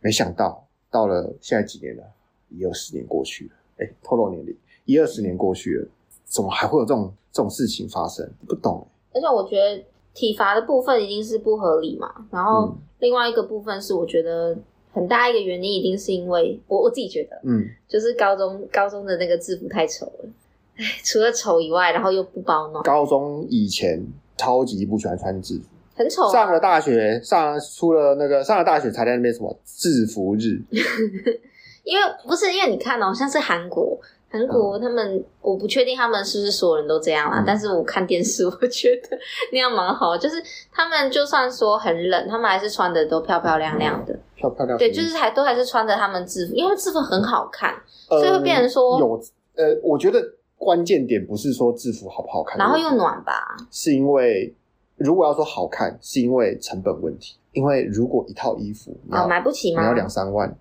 [0.00, 2.02] 没想到到了现在几年了，
[2.48, 5.88] 一二十年过去了，哎、欸，透露年龄，一二十年过去了，
[6.24, 8.26] 怎么还会有这种这种事情发生？
[8.46, 9.18] 不懂、欸。
[9.18, 9.84] 而且我觉得。
[10.14, 14.56] 体罚的部分一定是不合理嘛，然后另外一个部分是我觉得
[14.90, 20.28] 很很大一个原因一定是因为我我自己觉得，嗯，就是高中高中的那个制服太丑了，
[20.76, 22.82] 哎，除了丑以外，然后又不包暖。
[22.82, 24.04] 高中以前
[24.36, 26.32] 超级不喜欢穿制服，很丑啊。
[26.32, 30.60] 上了大学，上出了那个上了大学才在那边什么制服日，
[31.84, 33.96] 因为不是因为你看哦，像是韩国。
[34.30, 37.40] 韩国他们，我不确定他们是不是所有人都这样啦。
[37.40, 39.18] 嗯、但是我看电视，我觉得
[39.52, 40.16] 那样蛮好。
[40.16, 40.36] 就是
[40.70, 44.78] 他们就算说很冷，他们还是穿的都漂漂亮亮的，漂漂亮。
[44.78, 47.74] 对，就是还都还是穿着他们制服，因为制服很好看，
[48.10, 49.20] 呃、所以会变成说有
[49.56, 50.22] 呃，我觉得
[50.56, 54.54] 关键点不是说制服好不好看，然后又暖吧，是因为
[54.96, 57.36] 如果要说好看，是因为成本问题。
[57.52, 59.80] 因为如果一套衣服啊、哦、买不起吗？
[59.80, 60.54] 你要两三万，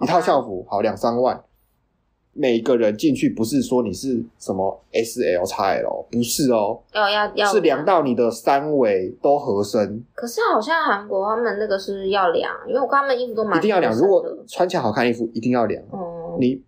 [0.00, 1.40] 一套校服好两三万。
[2.32, 10.02] 每个人进去不是说你是什么 S L X L，不是哦，要要要是量到你的三围都合身。
[10.14, 13.92] 可是好像韩国他们那个是要量，因为我看他们衣服都蛮一定要量。
[13.96, 15.82] 如果穿起来好看衣服一定要量。
[15.92, 16.62] 嗯，你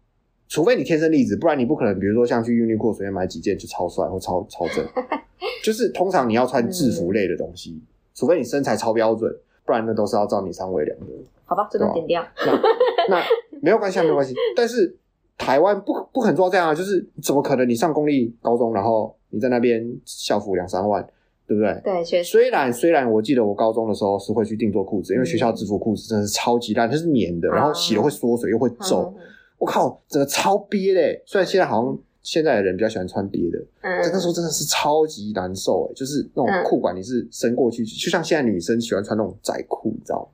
[0.49, 4.85] 除非你天生丽质，不然你不可能，比如说像去 Uniqlo 随便买几件就超帅或超超正。
[5.63, 9.33] 就是通常你要穿制服类的东西，嗯、除非你身材超标准，
[9.65, 11.07] 不然那都是要照你三围量的。
[11.45, 12.23] 好吧，这个剪掉。
[12.45, 12.61] 那
[13.09, 13.23] 那
[13.63, 14.35] 没有关系，没有关系。
[14.57, 14.99] 但是。
[15.43, 17.69] 台湾不不肯做这样啊，就是怎么可能？
[17.69, 21.05] 你上公立高中，然后你在那边校服两三万，
[21.49, 21.81] 对不对？
[21.83, 22.31] 对，确实。
[22.31, 29.13] 虽然虽然我记得我高中的时候是会去定做裤子，因为学校制服裤子真的是超级烂，它是棉的，然后洗了会缩水又会皱。
[29.17, 29.23] 嗯、
[29.59, 31.01] 我靠，整个超憋的。
[31.27, 40.29] 虽然现在好像现在的人比较喜欢穿憋的，嗯，但那时候真的是超级难受诶，就是那种裤管你是伸过去，就像现在女生喜欢穿那种窄裤，你知道吗？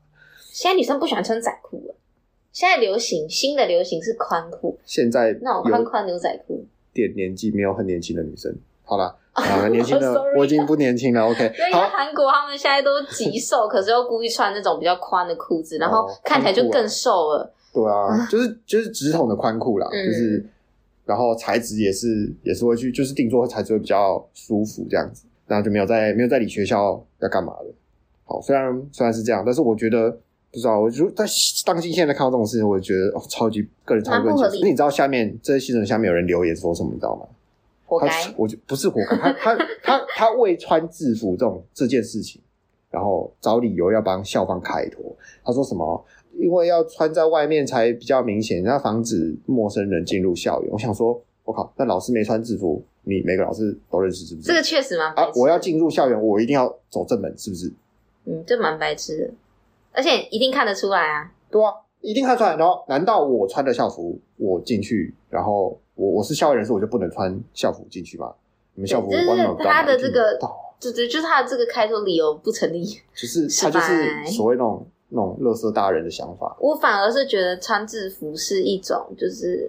[0.53, 1.95] 现在女生不喜欢穿窄裤了。
[2.53, 6.65] 现在流行新的流行是宽裤，现在那种宽宽牛仔裤。
[6.93, 11.23] 点年纪没有很年轻的女生， 好了，啊，年轻的我已经不年轻了。
[11.31, 17.55] OK，因为韩国他们现在都极瘦， 可是又故意穿那种比较宽的裤子，然后看起来就更瘦了。
[17.73, 20.45] 对啊，就是就是直筒的宽裤啦，就是
[21.05, 27.67] 然后材质也是也是会去，就是定做材质会比较舒服这样子，然后就没有在没有在理学校要干嘛的。
[28.25, 30.19] 好，虽然虽然是这样，但是我觉得。
[30.51, 31.25] 不知道，我就在
[31.65, 34.61] 当今现在看到这种事情，我就觉得哦，超级个人超级不合理。
[34.63, 36.91] 那你知道下面这些新闻下面有人留言说什么？
[36.93, 37.27] 你知道吗？
[37.87, 38.09] 活该。
[38.37, 42.41] 我就不是活该，他他他 他为穿制服这种这件事情，
[42.91, 45.15] 然后找理由要帮校方开脱。
[45.45, 46.05] 他说什么？
[46.39, 50.71] 因为要穿在外面才比较明显，要防止陌生人进入校园。
[50.73, 54.47] 我想说，我靠，那老师没穿制服，你每个老师都认识是不是？
[54.47, 55.31] 这个确实蛮啊！
[55.35, 57.73] 我要进入校园，我一定要走正门，是不是？
[58.27, 59.31] 嗯，这蛮白痴的。
[59.99, 61.29] 而且一定看得出来啊！
[61.51, 62.55] 对啊，一定看得出来。
[62.55, 68.33] 然后，难道我穿的校服我进去，然后我我是校外人士，我就不能穿校服进去吗？
[68.75, 69.11] 你们校服
[69.59, 70.39] 他的这个，
[70.79, 72.85] 就就就是他的这个开脱理由不成立。
[73.13, 76.57] 就是 他就是所谓那种那种乐色大人的想法。
[76.61, 79.69] 我反而是觉得穿制服是一种，就是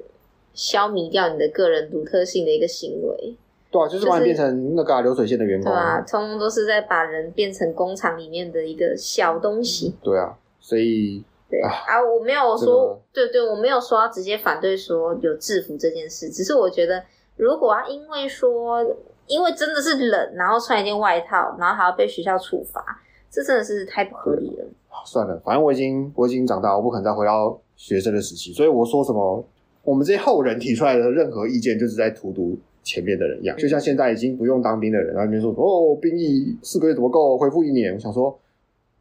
[0.53, 3.35] 消弭掉你的个人独特性的一个行为。
[3.71, 5.71] 对啊，就是把你变成那个、啊、流水线的员工。
[5.71, 9.95] 对啊，通通都是在把人变成工厂里面的一个小东西。
[10.01, 17.03] 对啊，所以对啊，啊，我没有说，这个、对对，我没有说要直接反对说有制服这件事，只是我觉得，
[17.37, 18.83] 如果要因为说，
[19.27, 22.83] 因为真的是冷，然后穿一件外套，然后还要被学校处罚，
[23.29, 24.65] 这真的是太不合理了。
[25.05, 29.45] 算了，反正我已经我已经长大，我不可能再回到学生的时期，所以我说什么，
[29.83, 32.57] 我们这些后人提出来的任何意见，就是在荼毒。
[32.89, 37.37] 前面的人一样，就像现在已经不用当兵的人，然后那边说哦，兵役四个月怎么够？
[37.37, 38.35] 恢复一年，我想说，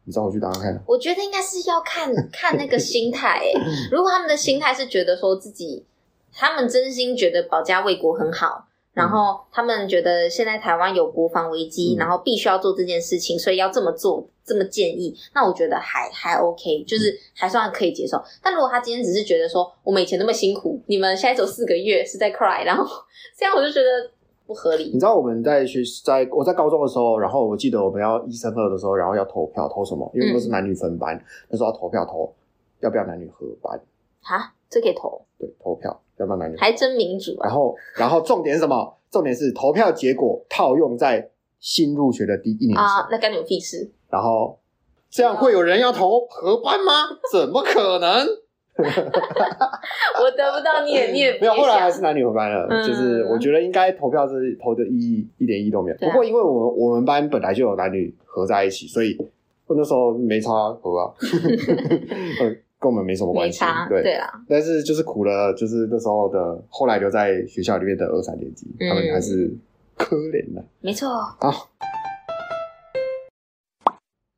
[0.03, 0.79] 你找我去当当看。
[0.85, 3.53] 我觉得应该是要看 看那个心态，诶
[3.91, 5.83] 如果他们的心态是觉得说自己，
[6.31, 8.67] 他们真心觉得保家卫国很好。
[8.91, 15.15] 然后他们觉得现在台湾有国防危机，嗯、然后必须要做这件事情，所以要这么做，这么建议。
[15.35, 18.17] 那我觉得还还 OK，就是还算可以接受。
[18.17, 22.83] 嗯、但如果他今天只是觉得说，我们以前那么辛苦，你们现在走四个月是在 cry，然后
[23.37, 24.11] 这样我就觉得
[24.47, 24.85] 不合理。
[24.85, 30.11] 你知道我们在学，在我在高中的时候，然后我记得我们要一升二的时候，然后要投票投什么？
[30.15, 32.33] 因为都是男女分班，嗯、那时候要投票投
[32.79, 33.79] 要不要男女合班？
[34.21, 35.21] 哈，这可以投？
[35.37, 36.01] 对，投票。
[36.19, 37.47] 要不要男女还真民主啊！
[37.47, 38.93] 然后，然后重点是什么？
[39.09, 41.31] 重点是投票结果套用在
[41.61, 43.89] 新入学的第一年啊，那干你屁事！
[44.09, 44.59] 然后
[45.09, 46.93] 这样会有人要投合班吗？
[47.31, 48.27] 怎么可能？
[48.79, 52.65] 我得不到你也你也 没有，后来还是男女合班了。
[52.69, 55.97] 嗯、就是我觉得应该投票是投的意义一点意义都没有。
[55.97, 59.17] 不过因为我们我们班本来就有男女合在一起，所以
[59.67, 61.13] 我那时候没差合啊。
[62.81, 64.31] 跟我们没什么关系，对对啊。
[64.47, 69.53] 但是就是苦了，就是那时候的后来留在学校里面的二三年级，嗯、他们还是
[69.97, 70.63] 可怜的。
[70.79, 71.09] 没错。
[71.09, 71.69] 好，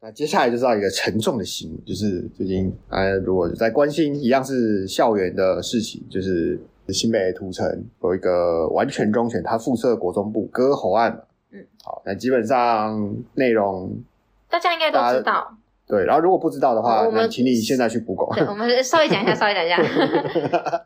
[0.03, 11.21] 那接下来就是到一个沉重的新闻，就是最近大家如果在关心一样是校园的事情，就是新北土城有一个完全中选，他附设国中部割喉案嘛。
[11.51, 13.95] 嗯，好，那基本上内容
[14.49, 15.55] 大家应该都知道。
[15.91, 18.33] 对，然后如果不知道的话，我们请你现在去 Google。
[18.33, 19.77] 对，我们 稍微讲一下，稍微讲一下。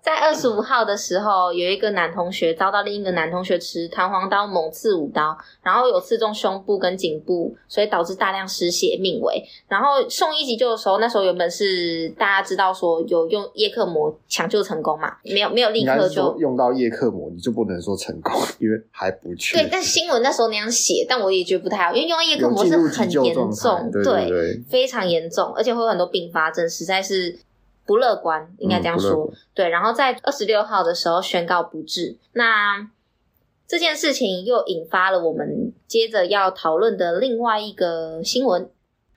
[0.01, 9.43] 在二十五号的时候，有一个男同学遭到另一个男同学持弹簧刀猛刺五刀，然后有刺中胸部跟颈部，所以导致大量失血，命危。
[9.67, 19.59] 然后送医急救的时候，那时候原本是大家知道说有用叶克膜抢救成功嘛，没有没有立刻就用到叶克膜，你就不能说成功， 因为还不确。
[19.59, 24.94] 对，但新闻那时候那样写，但我也觉得不太好，因为用到叶克膜是很严重，对对对，非常。
[24.95, 27.37] 非常严重，而且会有很多并发症，实在是
[27.85, 29.25] 不乐观，应该这样说。
[29.25, 32.15] 嗯、对，然后在二十六号的时候宣告不治。
[32.31, 32.89] 那
[33.67, 38.69] 这件事情又引发了我们接着要讨论的另外一个新闻。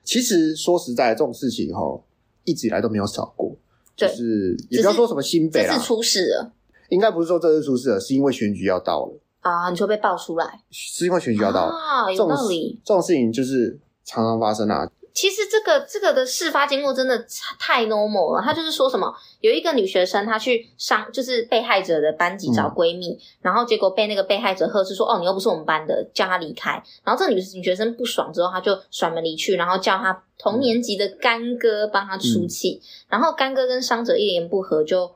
[0.03, 2.01] 其实说实在，这种事情哈，
[2.43, 3.55] 一直以来都没有少过。
[3.95, 6.51] 就是也不要说什么新北啦，这次出事了。
[6.89, 9.69] 应该不是说这次出事了，是因为选举要到了啊！
[9.69, 12.11] 你说被爆出来，是因为选举要到了啊？
[12.11, 12.81] 有道理。
[12.83, 14.89] 这种事情就是常常发生啊。
[15.13, 17.25] 其实这个这个的事发经过真的
[17.59, 18.41] 太 normal 了。
[18.41, 32.81] 他就是说什么，有一个女学生，她去上就是被害者的班级找闺蜜，嗯、然后结果被那个被害者呵斥说：“哦，你又不是我们班的，叫她离开。”然后这女女学生不爽之后，她就甩门离去，然后叫她同年级的干哥帮她出气。
[32.81, 35.15] 嗯、然后干哥跟伤者一言不合，就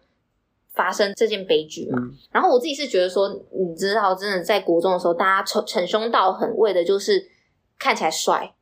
[0.73, 1.99] 发生这件悲剧嘛。
[2.01, 7.29] 嗯、然后我自己是觉得说，你知道，真的在国中的时候，大家逞逞凶道狠，为的就是
[7.77, 8.53] 看起来帅。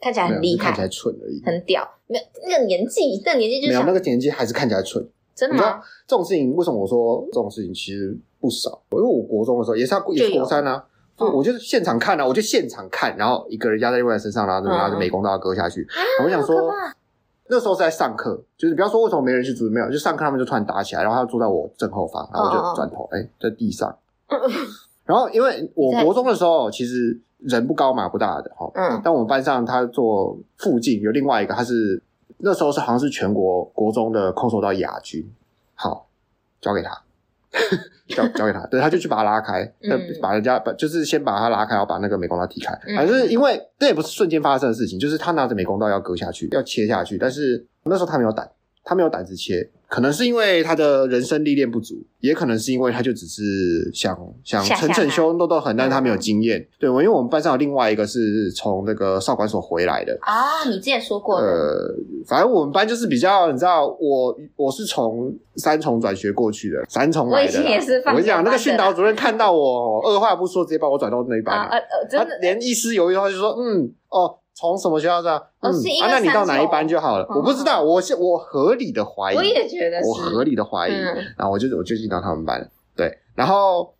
[0.00, 1.88] 看起来很厉害，看起来蠢而已，很屌。
[2.06, 5.04] 没有那个年纪，那个年纪就没有那个年纪，还是看起来蠢。
[5.34, 5.62] 真的吗？
[5.62, 8.80] 你知道这种事情为什么我说这种事情其实不少？
[8.92, 10.84] 因为我国中的时候也是也是国三啊，
[11.18, 15.86] 就我就是现场看啊，我就现场看，然后一个人压在另外人身上，然后拿着美工刀割下去。
[16.24, 16.72] 我想说，
[17.48, 23.94] 那时候是在上课，就是不要说为什么没人去阻止，没有，就上课他们就突然打起来，然后他坐在我正后方，然后我就转头，哎，在地上。
[25.04, 27.20] 然后因为我国中的时候其实。
[27.46, 32.02] 人不高马不大的哈，嗯，但我们班上他坐附近有另外一个，他是
[32.38, 35.24] 那时候是好像是全国国中的空手道亚军，
[35.74, 36.08] 好，
[36.60, 36.90] 交给他，
[38.08, 48.50] 交交给他，对，他就去把他拉开，嗯，把人家把就是先把他拉开，然后把那个美工刀踢开，反正因为这也不是瞬间发生的事情，就是他拿着美工刀要割下去，要切下去，但是那时候他没有胆，
[48.82, 49.70] 他没有胆子切。
[49.88, 56.58] 可能是因为他的人生历练不足，也可能是因为他就只是想想逞逞凶、斗斗狠，但是他没有经验。
[56.58, 61.46] 嗯、对，我因为我们班上有另外一个是从那个少管所回来的啊，你之前说过的。
[61.46, 61.94] 呃，
[62.26, 67.52] 反正我们班就是比较，你知道，我我是从三重转学过去的，三重来的。
[67.52, 68.02] 我以前也是。
[68.06, 71.56] 我跟你讲，那个训导主任看到我，二话不说，直接把我转到那一班。
[71.56, 72.26] 啊，呃，真的。
[72.26, 74.38] 他连一丝犹豫的话就说，嗯，哦。
[74.56, 75.40] 从什么学校这样？
[75.60, 75.70] 嗯，
[76.02, 77.26] 啊，那你到哪一班就好了。
[77.28, 80.92] 我不知道，我是我合理的怀疑，我也觉得是，我合理的怀疑。
[81.36, 82.66] 然后我就我就进到他们班了，
[82.96, 83.94] 对，然后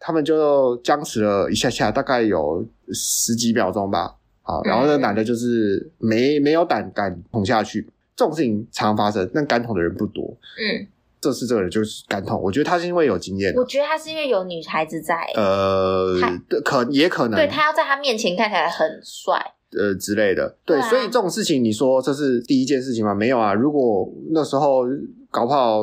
[0.00, 4.14] 他们就僵持了一下下，大概有十几秒钟吧。
[4.40, 7.86] 好，然后那个男的就是没没有胆敢捅下去。
[8.16, 10.24] 这种事情常发生，但敢捅的人不多。
[10.24, 10.88] 嗯，
[11.20, 13.52] 这次这个人就是敢捅，我觉得他是因为有经验。
[13.54, 15.14] 我觉得他是因为有女孩子在。
[15.36, 16.18] 呃，
[16.64, 19.52] 可也可能，对，他要在他面前看起来很帅。
[19.76, 23.14] 呃之类的，对，所以这种事情，你说这是第一件事情吗？
[23.14, 23.52] 没有啊。
[23.52, 24.84] 如果那时候
[25.30, 25.82] 搞不好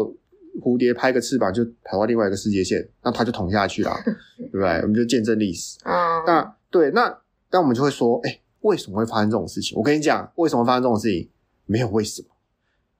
[0.61, 3.91] 蝴蝶拍个翅膀就跑到另外一个世界线，那他就捅下去了，
[4.37, 4.69] 对不对？
[4.81, 5.77] 我们就见证历史。
[5.83, 7.15] 嗯，那对，那
[7.51, 9.77] 那我们就会说，哎，为什么会发生这种事情？
[9.77, 11.29] 我跟你讲，为什么发生这种事情？
[11.65, 12.27] 没有为什么，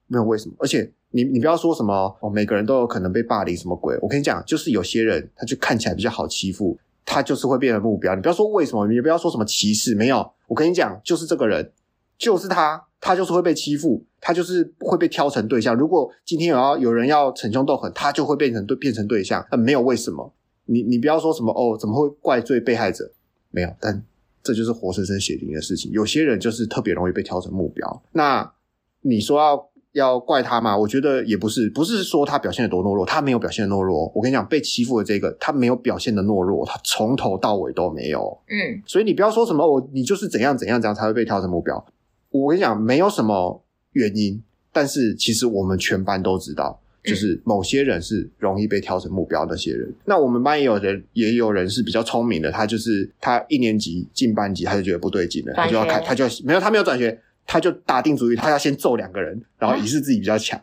[0.08, 0.56] 没有为什么。
[0.60, 3.98] 而且你你不要说什么哦，每个人都有可能被霸凌什么鬼。
[4.02, 6.78] 我跟你讲，就是有些人他就看起来比较好欺负。
[7.06, 11.72] 他就是会变成目标，你不要说为什么，你不要说什么歧视，没有，我跟你讲，就是这个人，
[12.18, 15.76] 就是他，他就是会被欺负，他就是会被挑成对象。
[15.76, 20.34] 如果今天有要有人要逞凶斗狠，他就会变成对变成对象，呃，没有为什么，
[20.66, 23.12] 你你不要说什么哦，怎么会怪罪被害者？
[23.52, 24.04] 没有，但
[24.42, 25.92] 这就是活生生血淋的事情。
[25.92, 28.54] 有些人就是特别容易被挑成目标，那
[29.02, 29.70] 你说要。
[29.96, 30.78] 要怪他吗？
[30.78, 34.12] 我觉得也不是，不是说他表现的多懦弱，他没有表现的懦弱。
[34.14, 38.38] 我跟你讲，被欺负的这个，他没有表现的懦弱，他从头到尾都没有。
[38.50, 41.84] 嗯，所以你不要说什么我，你就是怎样怎样怎样才会被挑成目标。
[42.30, 49.90] 我跟你讲，没有什么原因，但是其实我们全班都知道，就是某些人是容易被挑成目标的那些人。
[50.04, 57.18] 那我们班也有人，也有人是比较聪明的，他就是他一年级进班级，他就觉得不对劲了，他就要看，他就要没有，他没有转学。
[57.46, 60.60] 他就打定主意，他要先揍两个人，然后以示自己比较强。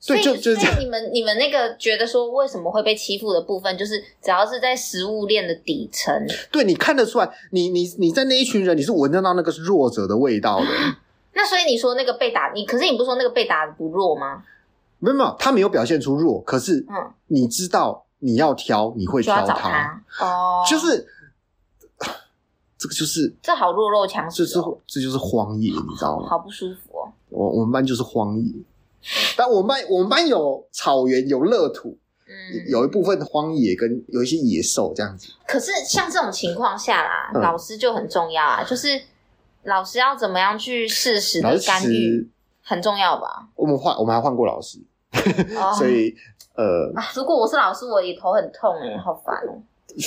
[0.00, 0.78] 所以就就这样。
[0.78, 6.14] 你们你们那个觉得说为什么会被欺负的部分，就是只要是在食物链的底层，
[6.52, 10.66] 对，你看得出来，你你你在那一群人，你是闻得到那个是弱者的味道的。
[11.34, 14.44] 那所以你说那个被打，你可是你不是说那个被打的不弱吗？
[15.00, 21.06] 没有没有，他没有表现出弱，可是嗯，你知道你要挑，你会挑他哦，就是
[22.78, 26.28] 这个就是这好弱肉强食，这是这就是荒野，你知道吗？
[26.28, 27.12] 好不舒服哦。
[27.28, 28.52] 我我们班就是荒野，
[29.36, 35.28] 但我们班我们班有草原有乐土，嗯，有一部分荒野跟有一些野兽这样子。
[35.46, 38.88] 可是像这种情况下啦，嗯、老师就很重要啊，就是
[39.64, 42.30] 老师要怎么样去适时的干预，
[42.62, 43.48] 很重要吧？
[43.56, 44.78] 我们换我们还换过老师。
[45.78, 46.14] 所以，
[46.54, 49.56] 呃，啊如果我是老师，我也头很痛哎，好烦哦。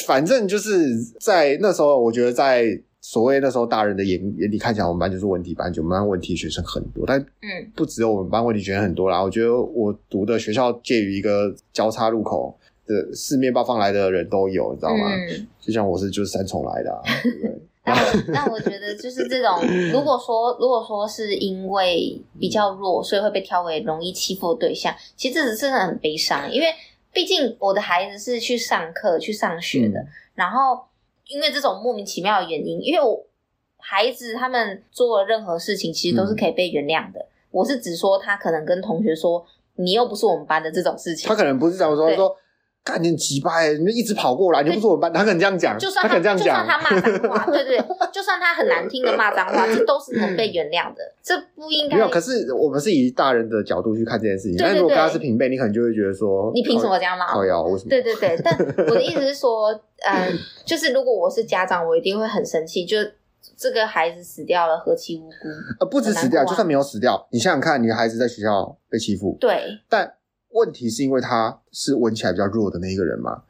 [0.06, 2.66] 反正就是在那时候，我觉得在
[3.02, 7.04] 所谓那时候大人的眼眼里看起来，我们班就是问题班，就我们班问题学生很多。
[7.06, 9.22] 但嗯，不只有我们班问题学生很多啦。
[9.22, 15.08] 我觉得我读的学校介于一个交叉路口的四面八方来的人都有，你知道吗？
[15.14, 17.62] 嗯、就像我是就是三重来的、啊，对不对？
[17.84, 19.60] 但我但我觉得就是这种，
[19.92, 26.50] 如果说如果说是因为比较弱，所以会被挑为容易欺负的对象，其实这是真的很悲伤。
[26.54, 26.68] 因为
[27.14, 30.86] 毕竟我的孩子是去上课去上学的，嗯、然后
[31.28, 33.26] 因为这种莫名其妙的原因，因为我
[33.78, 37.20] 孩子他们做了任何事情，其实都是可以被原谅的。
[37.20, 39.46] 嗯、我是只说他可能跟同学说，
[39.76, 42.38] 你又不是我们班的这种事情，他可能不是这样说，他说。
[42.84, 47.78] 干你鸡巴，你们一直跑过来，你不是我们班，他可能这样讲，就算他，这样讲，就算他骂脏话，对对，
[48.12, 51.98] 就算他很难听的骂脏话，这都是能被原谅的， 这不应该。
[51.98, 54.58] 没有，可是我们是以大人的角度去看这件事情。
[54.58, 57.26] 对对对，但如果他是平辈，你可能就会觉得说，你凭什么这样骂？
[57.26, 57.90] 哎呀，为什么？
[57.90, 59.72] 对对对， 但我的意思是说，
[60.04, 62.98] 嗯，就是如果我是家长，我一定会很生气，就
[63.56, 65.36] 这个孩子死掉了，何其无辜。
[65.80, 70.12] 呃，不止死掉，就算没有死掉，你想想看，你的孩子在学校被欺负，对，但
[70.54, 73.44] 问题是因为他是闻起来比较弱的那一个人嘛。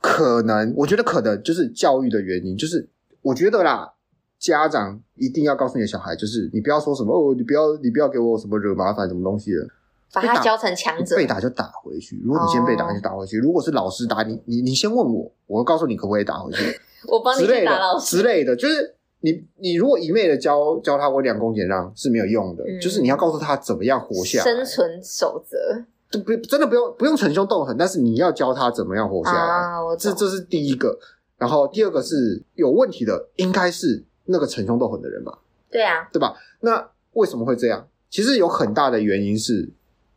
[0.00, 2.88] 可能，我觉得可能就是教育的原因，就是
[3.20, 3.92] 我觉得啦，
[4.38, 9.66] 家长一定要告诉你的小孩，就是你不要说什么哦，你不要你不要给我什么惹麻烦什么东西的，
[10.12, 12.22] 把他教成强者，被打就打回去。
[12.24, 13.38] 如果你先被打，你就打回去。
[13.38, 16.80] 如果是老师打你，你你先问我，我会告诉你可不可以打回去。
[17.08, 25.84] 我帮你去打老师之类的，就是你你如果一味的教教他我两公俭让是没有用的，嗯、就是你要告诉他怎么样活下来，生存守则。
[26.10, 29.40] 就不真的不用不用逞凶斗狠，但是你要教他怎么样活下来。
[29.40, 30.98] 啊、这这是第一个，
[31.36, 35.38] 然后第二个是有问题的，应该是那个逞凶斗狠的人吧？
[35.70, 36.34] 对啊，对吧？
[36.60, 37.86] 那为什么会这样？
[38.10, 39.68] 其实有很大的原因是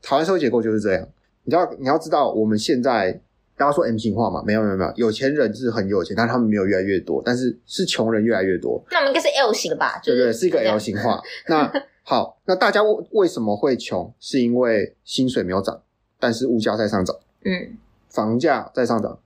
[0.01, 1.05] 台湾社会结构就是这样。
[1.43, 3.11] 你知道你要知道，我们现在
[3.57, 4.41] 大家说 M 型化嘛？
[4.45, 8.81] 没有没有没有，有钱人是很有钱，但是他们没有越来越多，但是是穷人越来越多。
[8.91, 9.99] 那我们应该是 L 型的吧？
[9.99, 11.21] 就是、对对，是一个 L 型化。
[11.47, 11.69] 那
[12.03, 14.13] 好，那大家为为什么会穷？
[14.19, 15.81] 是因为薪水没有涨，
[16.19, 17.15] 但是物价在上涨。
[17.45, 17.77] 嗯，
[18.09, 19.19] 房价在上涨，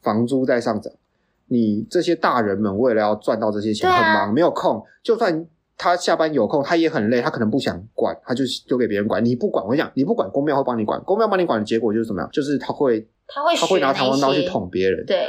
[0.00, 0.92] 房租在上涨。
[1.48, 4.80] 你这些大人们为了要赚到这些钱，很忙，啊、没有空。
[5.02, 5.44] 就算
[5.76, 9.24] 他下班有空，他也很累，他可能不想管，他就丢给别人管。
[9.24, 11.02] 你不管，我跟你讲，你不管，公庙会帮你管。
[11.02, 12.30] 公庙帮你管的结果就是怎么样？
[12.30, 15.04] 就是他会，他会，他会拿弹簧刀去捅别人。
[15.04, 15.26] 对，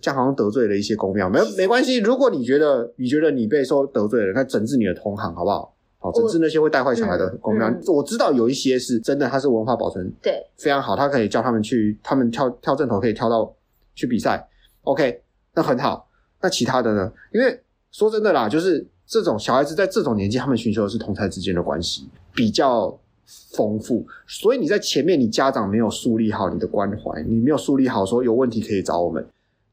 [0.00, 1.28] 这样好像得罪了一些公庙。
[1.28, 5.75] 没没关系，如果你觉得你觉得你被说得罪了，那整治你的同行好不好？
[5.98, 7.68] 好，整治那些会带坏小孩的公庙。
[7.68, 13.54] 嗯嗯、我知道有一些是真的，他是文化保存对非常好，他可以叫他们去，他们跳跳正头可以跳到
[13.94, 14.48] 去比赛。
[14.82, 15.22] OK，
[15.54, 16.08] 那很好。
[16.40, 17.12] 那其他的呢？
[17.32, 22.96] 因为说真的啦，就是这种小孩子在这种年纪，他们寻求的是同侪之间的关系比较
[23.54, 29.26] 丰富，所以你在前面，你家长没有树立好你的关怀，你没有树立好说有问题可以找我们。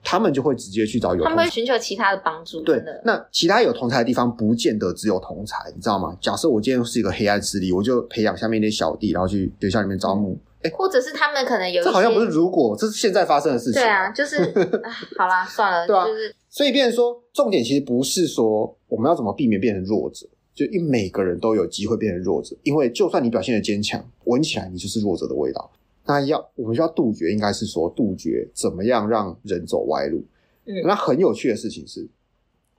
[0.04, 2.62] 他们就会直接去找有，他们会寻求其他的帮助。
[2.62, 6.16] 对，那其他有同才的地方，不见得只有同才，你知道吗？
[6.20, 10.38] 假设我今天是一个黑暗势力，我就培养下面那些小弟，然后去学校里面招募。
[10.62, 13.82] 哎，或者是他们可能有这好像不是如果，这是现在发生的事情。
[13.82, 14.38] 对啊，就是
[15.18, 25.70] 好啦，算了，对啊，就是所以变成说，重点其实不是说我们要怎么避免变成弱者，就因为每个人都有机会变成弱者，因为就算你表现的坚强，闻起来你就是弱者的味道。
[26.06, 30.24] 那要我们需要杜绝，应该是说杜绝怎么样让人走歪路。
[30.66, 32.10] 嗯，那很有趣的事情是，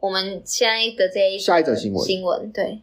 [0.01, 2.83] 我们现在的这一下一则新闻，新闻对，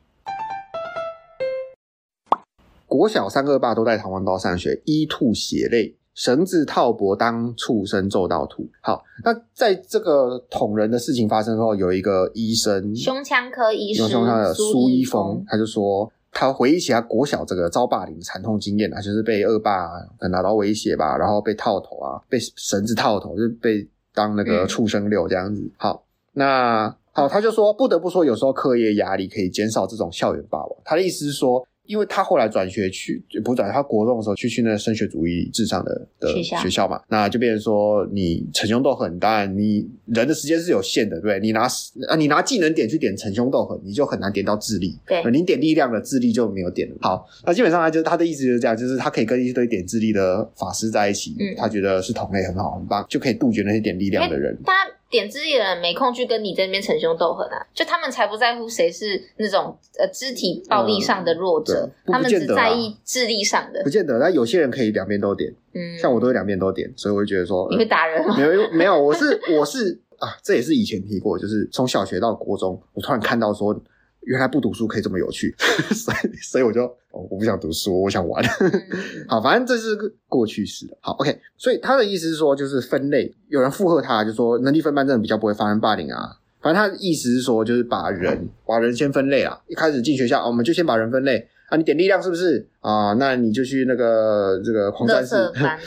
[2.86, 8.68] 国小三恶霸都带螳螂刀上学，一吐血泪，绳子套脖当畜生揍到吐。
[8.82, 19.90] 好，那在这个捅人的事情发生之后，有一个医生，胸腔科医生，胸腔的苏一峰，他就说，他回忆起他国小这个遭霸凌惨痛经验啊，就是被恶霸
[20.30, 23.88] 拿到威胁吧，然后被套头啊，被绳子套头，就被。
[24.14, 26.04] 当那个畜生六这样子，嗯、好，
[26.34, 30.70] 那好，他就说，不得不说，有时候课业压力可以减少这种校园霸王。
[30.84, 41.38] 他的意思是说，因为他后来转学去，不转，他国中的时候去去那个升学主义至上的的学校，嘛，那就变成说你逞凶斗狠，当然你人的时间是有限的，对？
[41.42, 41.68] 你拿
[42.08, 46.96] 啊，你拿技能点去点逞凶斗狠，你就很难点到智力，对，你点力量的智力就没有点了。
[47.02, 54.58] 好，那基本上他就他的意思就是这样，就是他可以跟一堆点智力的法师在一起，嗯，他觉得是同类很好很棒，就可以杜绝那些点力量的人。
[54.64, 54.72] 他
[55.12, 63.84] 点智力的人没空去跟你在那边逞凶斗狠啊，就他们才不在乎谁是那种呃肢体暴力上的弱者，嗯、他们只在意智力上的。
[63.84, 68.36] 不见得，那有些人可以两边都点，嗯，像我都是两边都点，所以我就觉得说，你会打人吗？
[68.38, 73.80] 没有没有，我是我是啊，这也是以前提过，就是从小学到国中，我突然看到说。
[74.22, 75.54] 原来不读书可以这么有趣，
[75.94, 78.44] 所以所以我就哦，我不想读书，我想玩。
[79.28, 80.98] 好，反正这是个过去式了。
[81.02, 81.40] 好，OK。
[81.58, 86.38] 所以他的意思是说，就是分类，有人附和他，就说能力分班真的比较不会发生霸凌啊。
[86.62, 89.60] 反正他的意思是说，就是把人把人先分类啊。
[89.68, 91.76] 一开始进学校，我们就先把人分类啊。
[91.76, 93.14] 你点力量是不是啊？
[93.14, 95.36] 那你就去那个这个狂战士，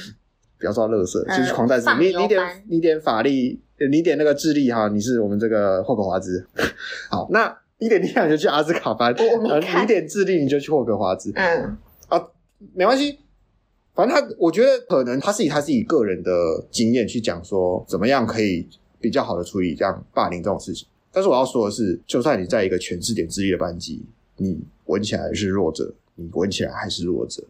[0.58, 1.88] 不要说乐色，就是狂战士。
[2.00, 6.44] 你你点你点法力，你点那个智力哈，你是我们这个霍格华兹。
[7.08, 7.56] 好，那。
[7.84, 11.30] 你点力量就去阿兹卡班，呃，你点智力你就去霍格华兹。
[11.34, 11.76] 嗯，
[12.08, 12.18] 啊，
[12.72, 13.18] 没关系，
[13.94, 16.32] 反正他，我觉得可能他是以他自己个人的
[16.70, 18.66] 经验去讲说，怎么样可以
[19.02, 20.88] 比较好的处理这样霸凌这种事情。
[21.12, 24.02] 但是我要说的是，就算你在一个全智点智力的班级，
[24.38, 27.44] 你闻起来是弱者，你闻起来还是弱者。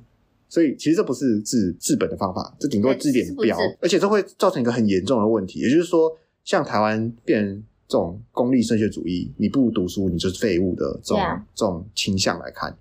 [0.49, 7.62] 所以其实这不是治治本的方法，这顶多治点标，而且这会造成一个很严重的问题，也就是说，像台湾变。
[7.87, 11.43] 这种功利升学主义，你不读书你就是废物的这种 Yeah.
[11.55, 12.76] 这种倾向来看，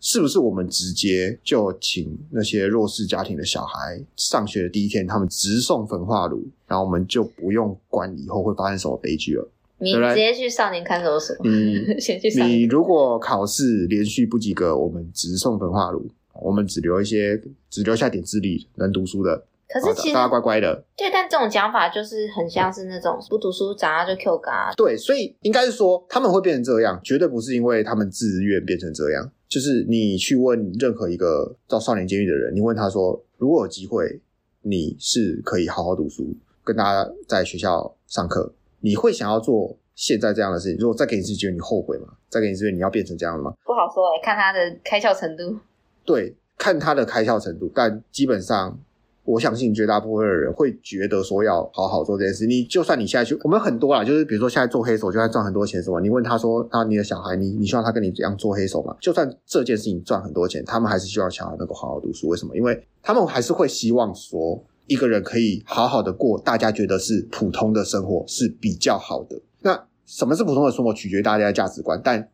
[0.00, 9.48] 是不是我们直接就请那些弱势家庭的小孩上学的第一天，他们直送焚化炉，然后我们就不用管以后会发生什么悲剧了？
[9.78, 12.28] 你直接去少年看守所，你 先去。
[12.42, 16.08] 你如果考试连续不及格，我们直送焚化炉，
[16.40, 19.44] 我们只留一些，只留下点智力能读书的。
[19.68, 24.72] 可是其实大家乖乖的，对，但这种讲法就是很像是那种不读书长大就 Q 嘎。
[24.76, 29.28] 对，所以应该是说他们会变成这样，绝对不是因为他们自愿变成这样。
[29.48, 34.20] 就是你去问任何一个到少年监狱的人，你问他说，如果有机会，
[34.62, 40.78] 你是可以好好读书，跟大家在学校上课，你会想要做现在这样的事情？
[40.78, 42.06] 如果再给你一次机会，你后悔吗？
[42.28, 43.52] 再给你一次机会，你要变成这样吗？
[43.64, 45.58] 不好说诶，看他的开窍程度。
[46.04, 48.78] 对，看他的开窍程度，但基本上。
[49.26, 52.46] 我相信绝大部分的人会觉得说要好好做这件事。
[52.46, 58.96] 你就算你现在去，我们很多啦，就是比如说现在做黑手，就算赚很多钱什么，你问他说，啊你的小孩，你你希望他跟你这样做黑手吗？
[59.00, 62.28] 就算这件事情赚很多钱，他们还是希望小孩能够好好读书。
[62.28, 62.56] 为什么？
[62.56, 69.40] 因为他们还是会希望说，一个人可以好好的过大家觉得是普通的生活是比较好的。
[69.62, 72.28] 那什么是普通的生活，取决于大家的价值观，但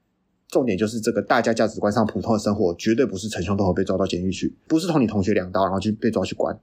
[0.49, 6.55] 重点就是这个大家价值观上普通的生活，绝对不是逞凶斗狠被抓到监狱去，不是捅你同学两刀然后就被抓去关。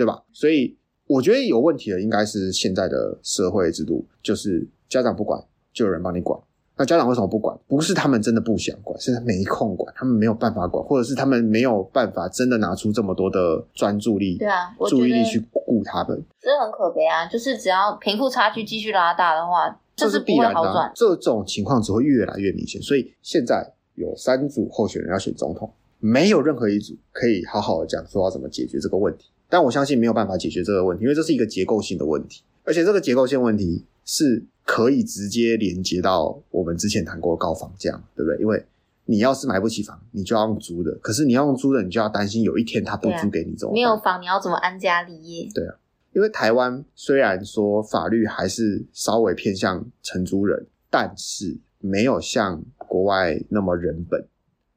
[0.00, 0.22] 对吧？
[0.32, 0.74] 所以
[1.06, 5.38] 我觉得有问题的应该是现在的社会制度，就是家长不管，
[5.74, 6.40] 就有人帮你管。
[6.78, 7.54] 那家长为什么不管？
[7.68, 16.24] 不是他们真的不想管，是他没空管，他们没有办法管，或者是他们没有办法真的拿出这么多的专注力，对啊，注意力去顾他们。
[16.40, 17.26] 这很可悲啊！
[17.26, 20.90] 就是只要贫富差距继续拉大的话，这是必然的。
[20.94, 22.80] 这种情况只会越来越明显。
[22.80, 29.26] 所以现在有三组候选人要选总统，没有任何一组可以好好的讲说要怎么解决这个问题。
[29.50, 38.40] 但我相信没有办法解决这个问题，因为这是一个结构性的问题，而且这个结构性问题是可以直接连接到我们之前谈过的高房价，对不对？
[38.40, 38.64] 因为
[39.06, 43.74] 你要是买不起房，你就要用租的，可是你要用租的，你就要担心有一天他不租给你，怎么办？
[43.74, 45.48] 没有房，你要怎么安家立业？
[45.52, 45.74] 对啊，
[46.12, 54.24] 因为台湾虽然说法律还是稍微偏向承租人，但是没有像国外那么人本，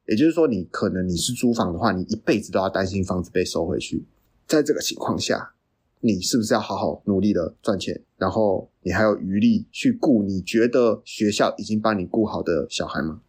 [0.08, 4.04] 也就是说，你可能你是租房的话，你一辈子都要担心房子被收回去。
[4.48, 5.54] 在这个情况下，
[6.02, 8.02] 你是不是要好好努力的赚钱？
[8.18, 13.22] 然后你还有余力去顾你觉得学校已经帮你顾好的小孩吗？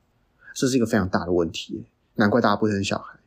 [0.54, 1.84] 这是一个非常大的问题，
[2.14, 3.18] 难怪大家不生小孩。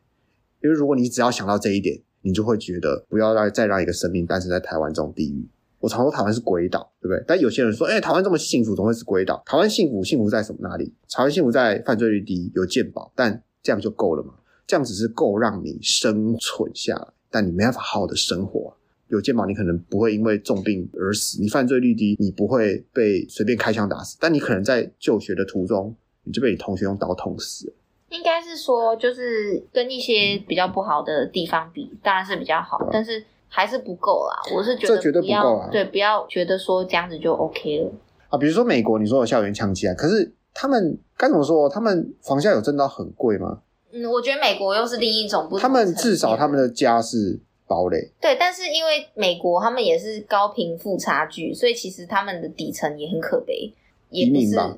[0.61, 5.47] 因为如果你只要想到这一点，你就会觉得不要让再让一个生命诞生在台湾这种地狱。
[5.79, 7.23] 我常说台湾是鬼岛，对不对？
[7.27, 9.41] 但有些人说，哎，台湾这么幸福，怎么会是鬼岛？
[9.45, 10.93] 台湾幸福，幸福在什么哪里？
[11.09, 14.33] 台湾幸福在犯罪率低，有健保，但这样就够了吗？
[14.65, 17.07] 这样只是够让你生存下来。
[17.29, 18.73] 但你没办法好好的生活，
[19.07, 27.73] 有健保你可能不会因为重病而死，你犯罪率低，你不会被随便开枪打死，但你可能在就学的途中，你就被你同学用刀捅死了。
[28.09, 34.55] 应该是说，就是跟一些比较不好的地方比，当然是比较好，嗯、但是还是不够啦。
[34.55, 37.91] 我是觉得这绝对不够啊，对，不要觉得说这样子就 OK 了
[38.29, 38.37] 啊。
[38.37, 41.67] 比如说美国，你说有校园枪击啊，可是他们该怎么说？
[41.67, 43.61] 他们房价有挣到很贵吗？
[43.91, 45.59] 嗯，我觉得美国又是另一种不同。
[45.59, 48.11] 他们至少他们的家是堡垒。
[48.21, 53.73] 对，但是因为美国他们也是高贫富差距，所以其实他们的底层也很可悲。
[54.09, 54.77] 移民吧？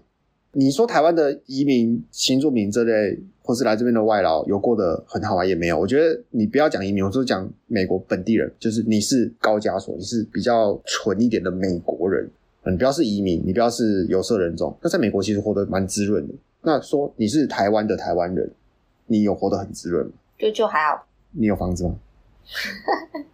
[0.54, 5.46] 你说台湾的移民、新住民这类，或是来这边的外劳，有过得很好啊？
[5.46, 5.80] 也没有。
[5.80, 12.30] 我觉得你不要讲移民，我说讲美国本地人，就是你是高加索，你是比较纯一点的美国人。
[12.66, 16.34] 你不要是移民，你不要是有色人种，那在美国其实活得蛮滋润的。
[16.62, 18.52] 那说你是台湾的台湾人。
[19.10, 20.14] 你有活得很滋润吗？
[20.38, 21.06] 就就还好。
[21.32, 21.96] 你有房子吗？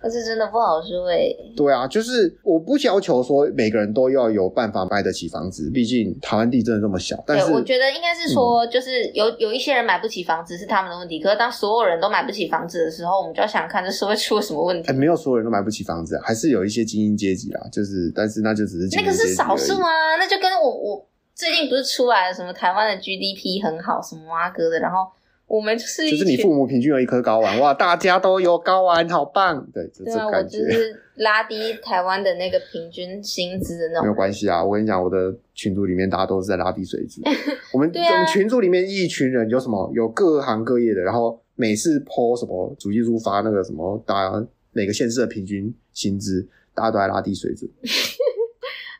[0.00, 1.52] 可是真的不好说哎、欸。
[1.56, 7.22] 对啊，就是我不要求说每个人都要有办法买得起房子，毕竟台湾地真的这么小。
[7.24, 11.20] 但是对，我觉得应该是说，就是有、嗯、有一些人买不起房子是他们的问题。
[11.20, 14.88] 可是当所有人都买不起房子的时候，我们就要想看这社会出了什么问题。
[14.88, 17.60] 哎、欸，没有所有人都买不起房子，还是有一些精英阶级啦。
[17.70, 20.16] 就是，但是那就只是那个是少数啊。
[20.18, 21.06] 那就跟我我。
[21.42, 25.10] 最近不是出来了什么台湾的 GDP 很好，什么挖哥的，然后
[25.48, 30.58] 我们就是就是你父母平均有一颗睾丸，哇，大家都有睾丸，好棒，对，就这感觉。
[30.58, 34.02] 对啊，我就是拉低台湾的那个平均薪资的那种。
[34.02, 37.34] 没有关系啊，我跟你讲，我的群组里面大家都是在拉低水准。
[37.74, 39.90] 我们对、啊、我们群组里面一群人有什么？
[39.92, 47.68] 有各行各业的，然后每次 po 什么主计处发那个什么，大家每个县市的平均薪资，大家都在拉低水准。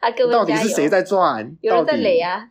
[0.03, 1.57] 啊，各位到底是谁在赚？
[1.61, 2.49] 有人在累啊！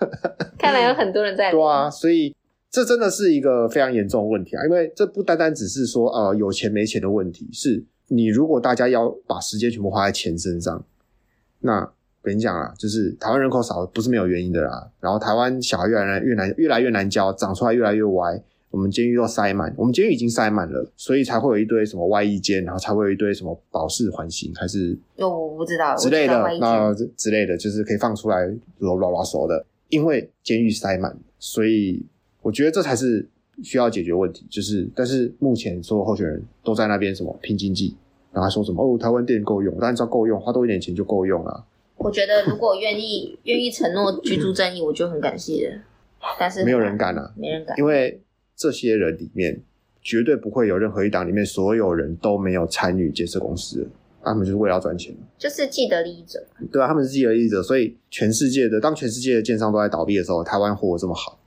[0.58, 1.52] 看来有很多人在累。
[1.52, 2.34] 对啊，所以
[2.70, 4.64] 这真的是一个非常严重的问题啊！
[4.64, 10.82] 因为这不单单只是说呃有钱没钱的问题，是你如果大家要把时间全部花在钱身上，
[11.58, 11.86] 那
[12.22, 14.88] 跟你讲啊，就是台湾人口少不是没有原因的啦。
[15.00, 18.42] 然后台湾小孩越来越难，越来越难教，长出来越来越歪。
[18.70, 28.46] 我们监狱都塞满，我们监狱已经塞满了，所以才会有一堆什么外衣监，然后才会有一堆什么保释缓刑，还是哦，我不知道之类的，那之类的，就是可以放出来
[28.78, 29.66] 啰啰啰嗦的。
[29.88, 32.00] 因为监狱塞满，所以
[32.42, 33.28] 我觉得这才是
[33.60, 34.46] 需要解决问题。
[34.48, 37.96] 就是，但是目前所有候选人都在那边什么拼经济，
[38.30, 41.64] 然后还说什么哦，台湾电够用，但是够用，花多一点钱就够用了。
[41.96, 45.80] 我觉得如果愿意愿意承诺居住正义，我就很感谢。
[46.38, 48.22] 但是没有人敢啊，没人敢，因为。
[48.60, 49.58] 这些人里面
[50.02, 53.88] 绝对不会有任何一档里面所有人都没有参与建设公司，
[54.22, 56.46] 他们就是为了要赚钱，就是既得利益者。
[56.70, 61.40] 对啊，他们是既得利益者，所以全世界的当全世界的建商都在倒闭的时候，台湾活得这么好，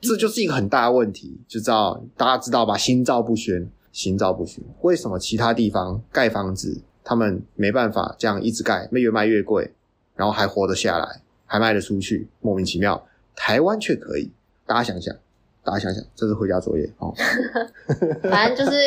[0.00, 1.38] 这就是一个很大的问题。
[1.46, 2.78] 就知道大家知道吧？
[2.78, 4.64] 心照不宣，心照不宣。
[4.80, 9.70] 为什么其他地方盖房子，他们没办法这样一直盖，越卖越贵，
[10.16, 13.06] 然后还活得下来，还卖得出去，莫名其妙，
[13.36, 14.30] 台湾却可以？
[14.64, 15.14] 大家想想。
[15.64, 17.12] 大家想想，这是回家作业哦。
[18.30, 18.78] 反正就是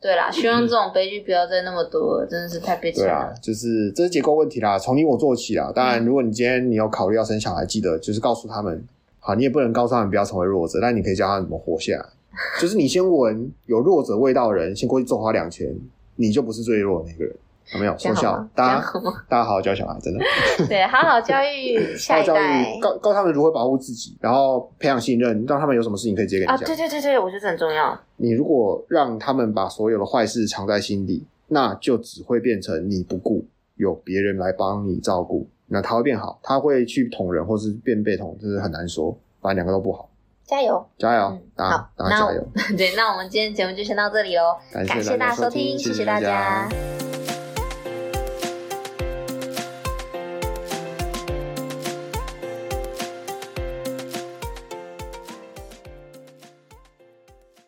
[0.00, 3.10] 对啦， 希望这种悲剧不要再那么多，真的是太悲惨了。
[3.10, 5.72] 对啊，就是这是结构问题啦，从你我做起啦。
[5.74, 8.84] 当然，如果你今天你有考虑要生小孩，记得就是告诉他们，
[9.18, 12.06] 好，你也不能告诉他们不要成为弱者，但你可以教他们怎么活下来。
[12.60, 15.74] 就是你先闻有弱者味道的人，先过去揍他两拳，
[16.16, 17.34] 你就不是最弱的那个人。
[17.72, 18.36] 有没有说笑？
[18.54, 18.92] 大家
[19.28, 20.24] 大家好好教小孩，真的。
[20.68, 26.56] 对，好好教育 下一代，教育告告他们如何保护自己，然后培养信任，让他们有什么事情可以直接跟你讲。
[26.56, 27.98] 啊，对对对对，我觉得这很重要。
[28.16, 33.44] 你如果让他们把所有的坏事藏在心里，那就只会变成你不顾，
[33.76, 39.16] 有别人来帮你照顾，那他会变好，他会去捅人，或是变被捅，就是很难说。
[39.40, 40.08] 反正两个都不好。
[40.44, 42.48] 加油，加油，好，加油。
[42.78, 46.68] 对，那我们今天节目就先到这里喽，感谢大家收听，谢谢大家。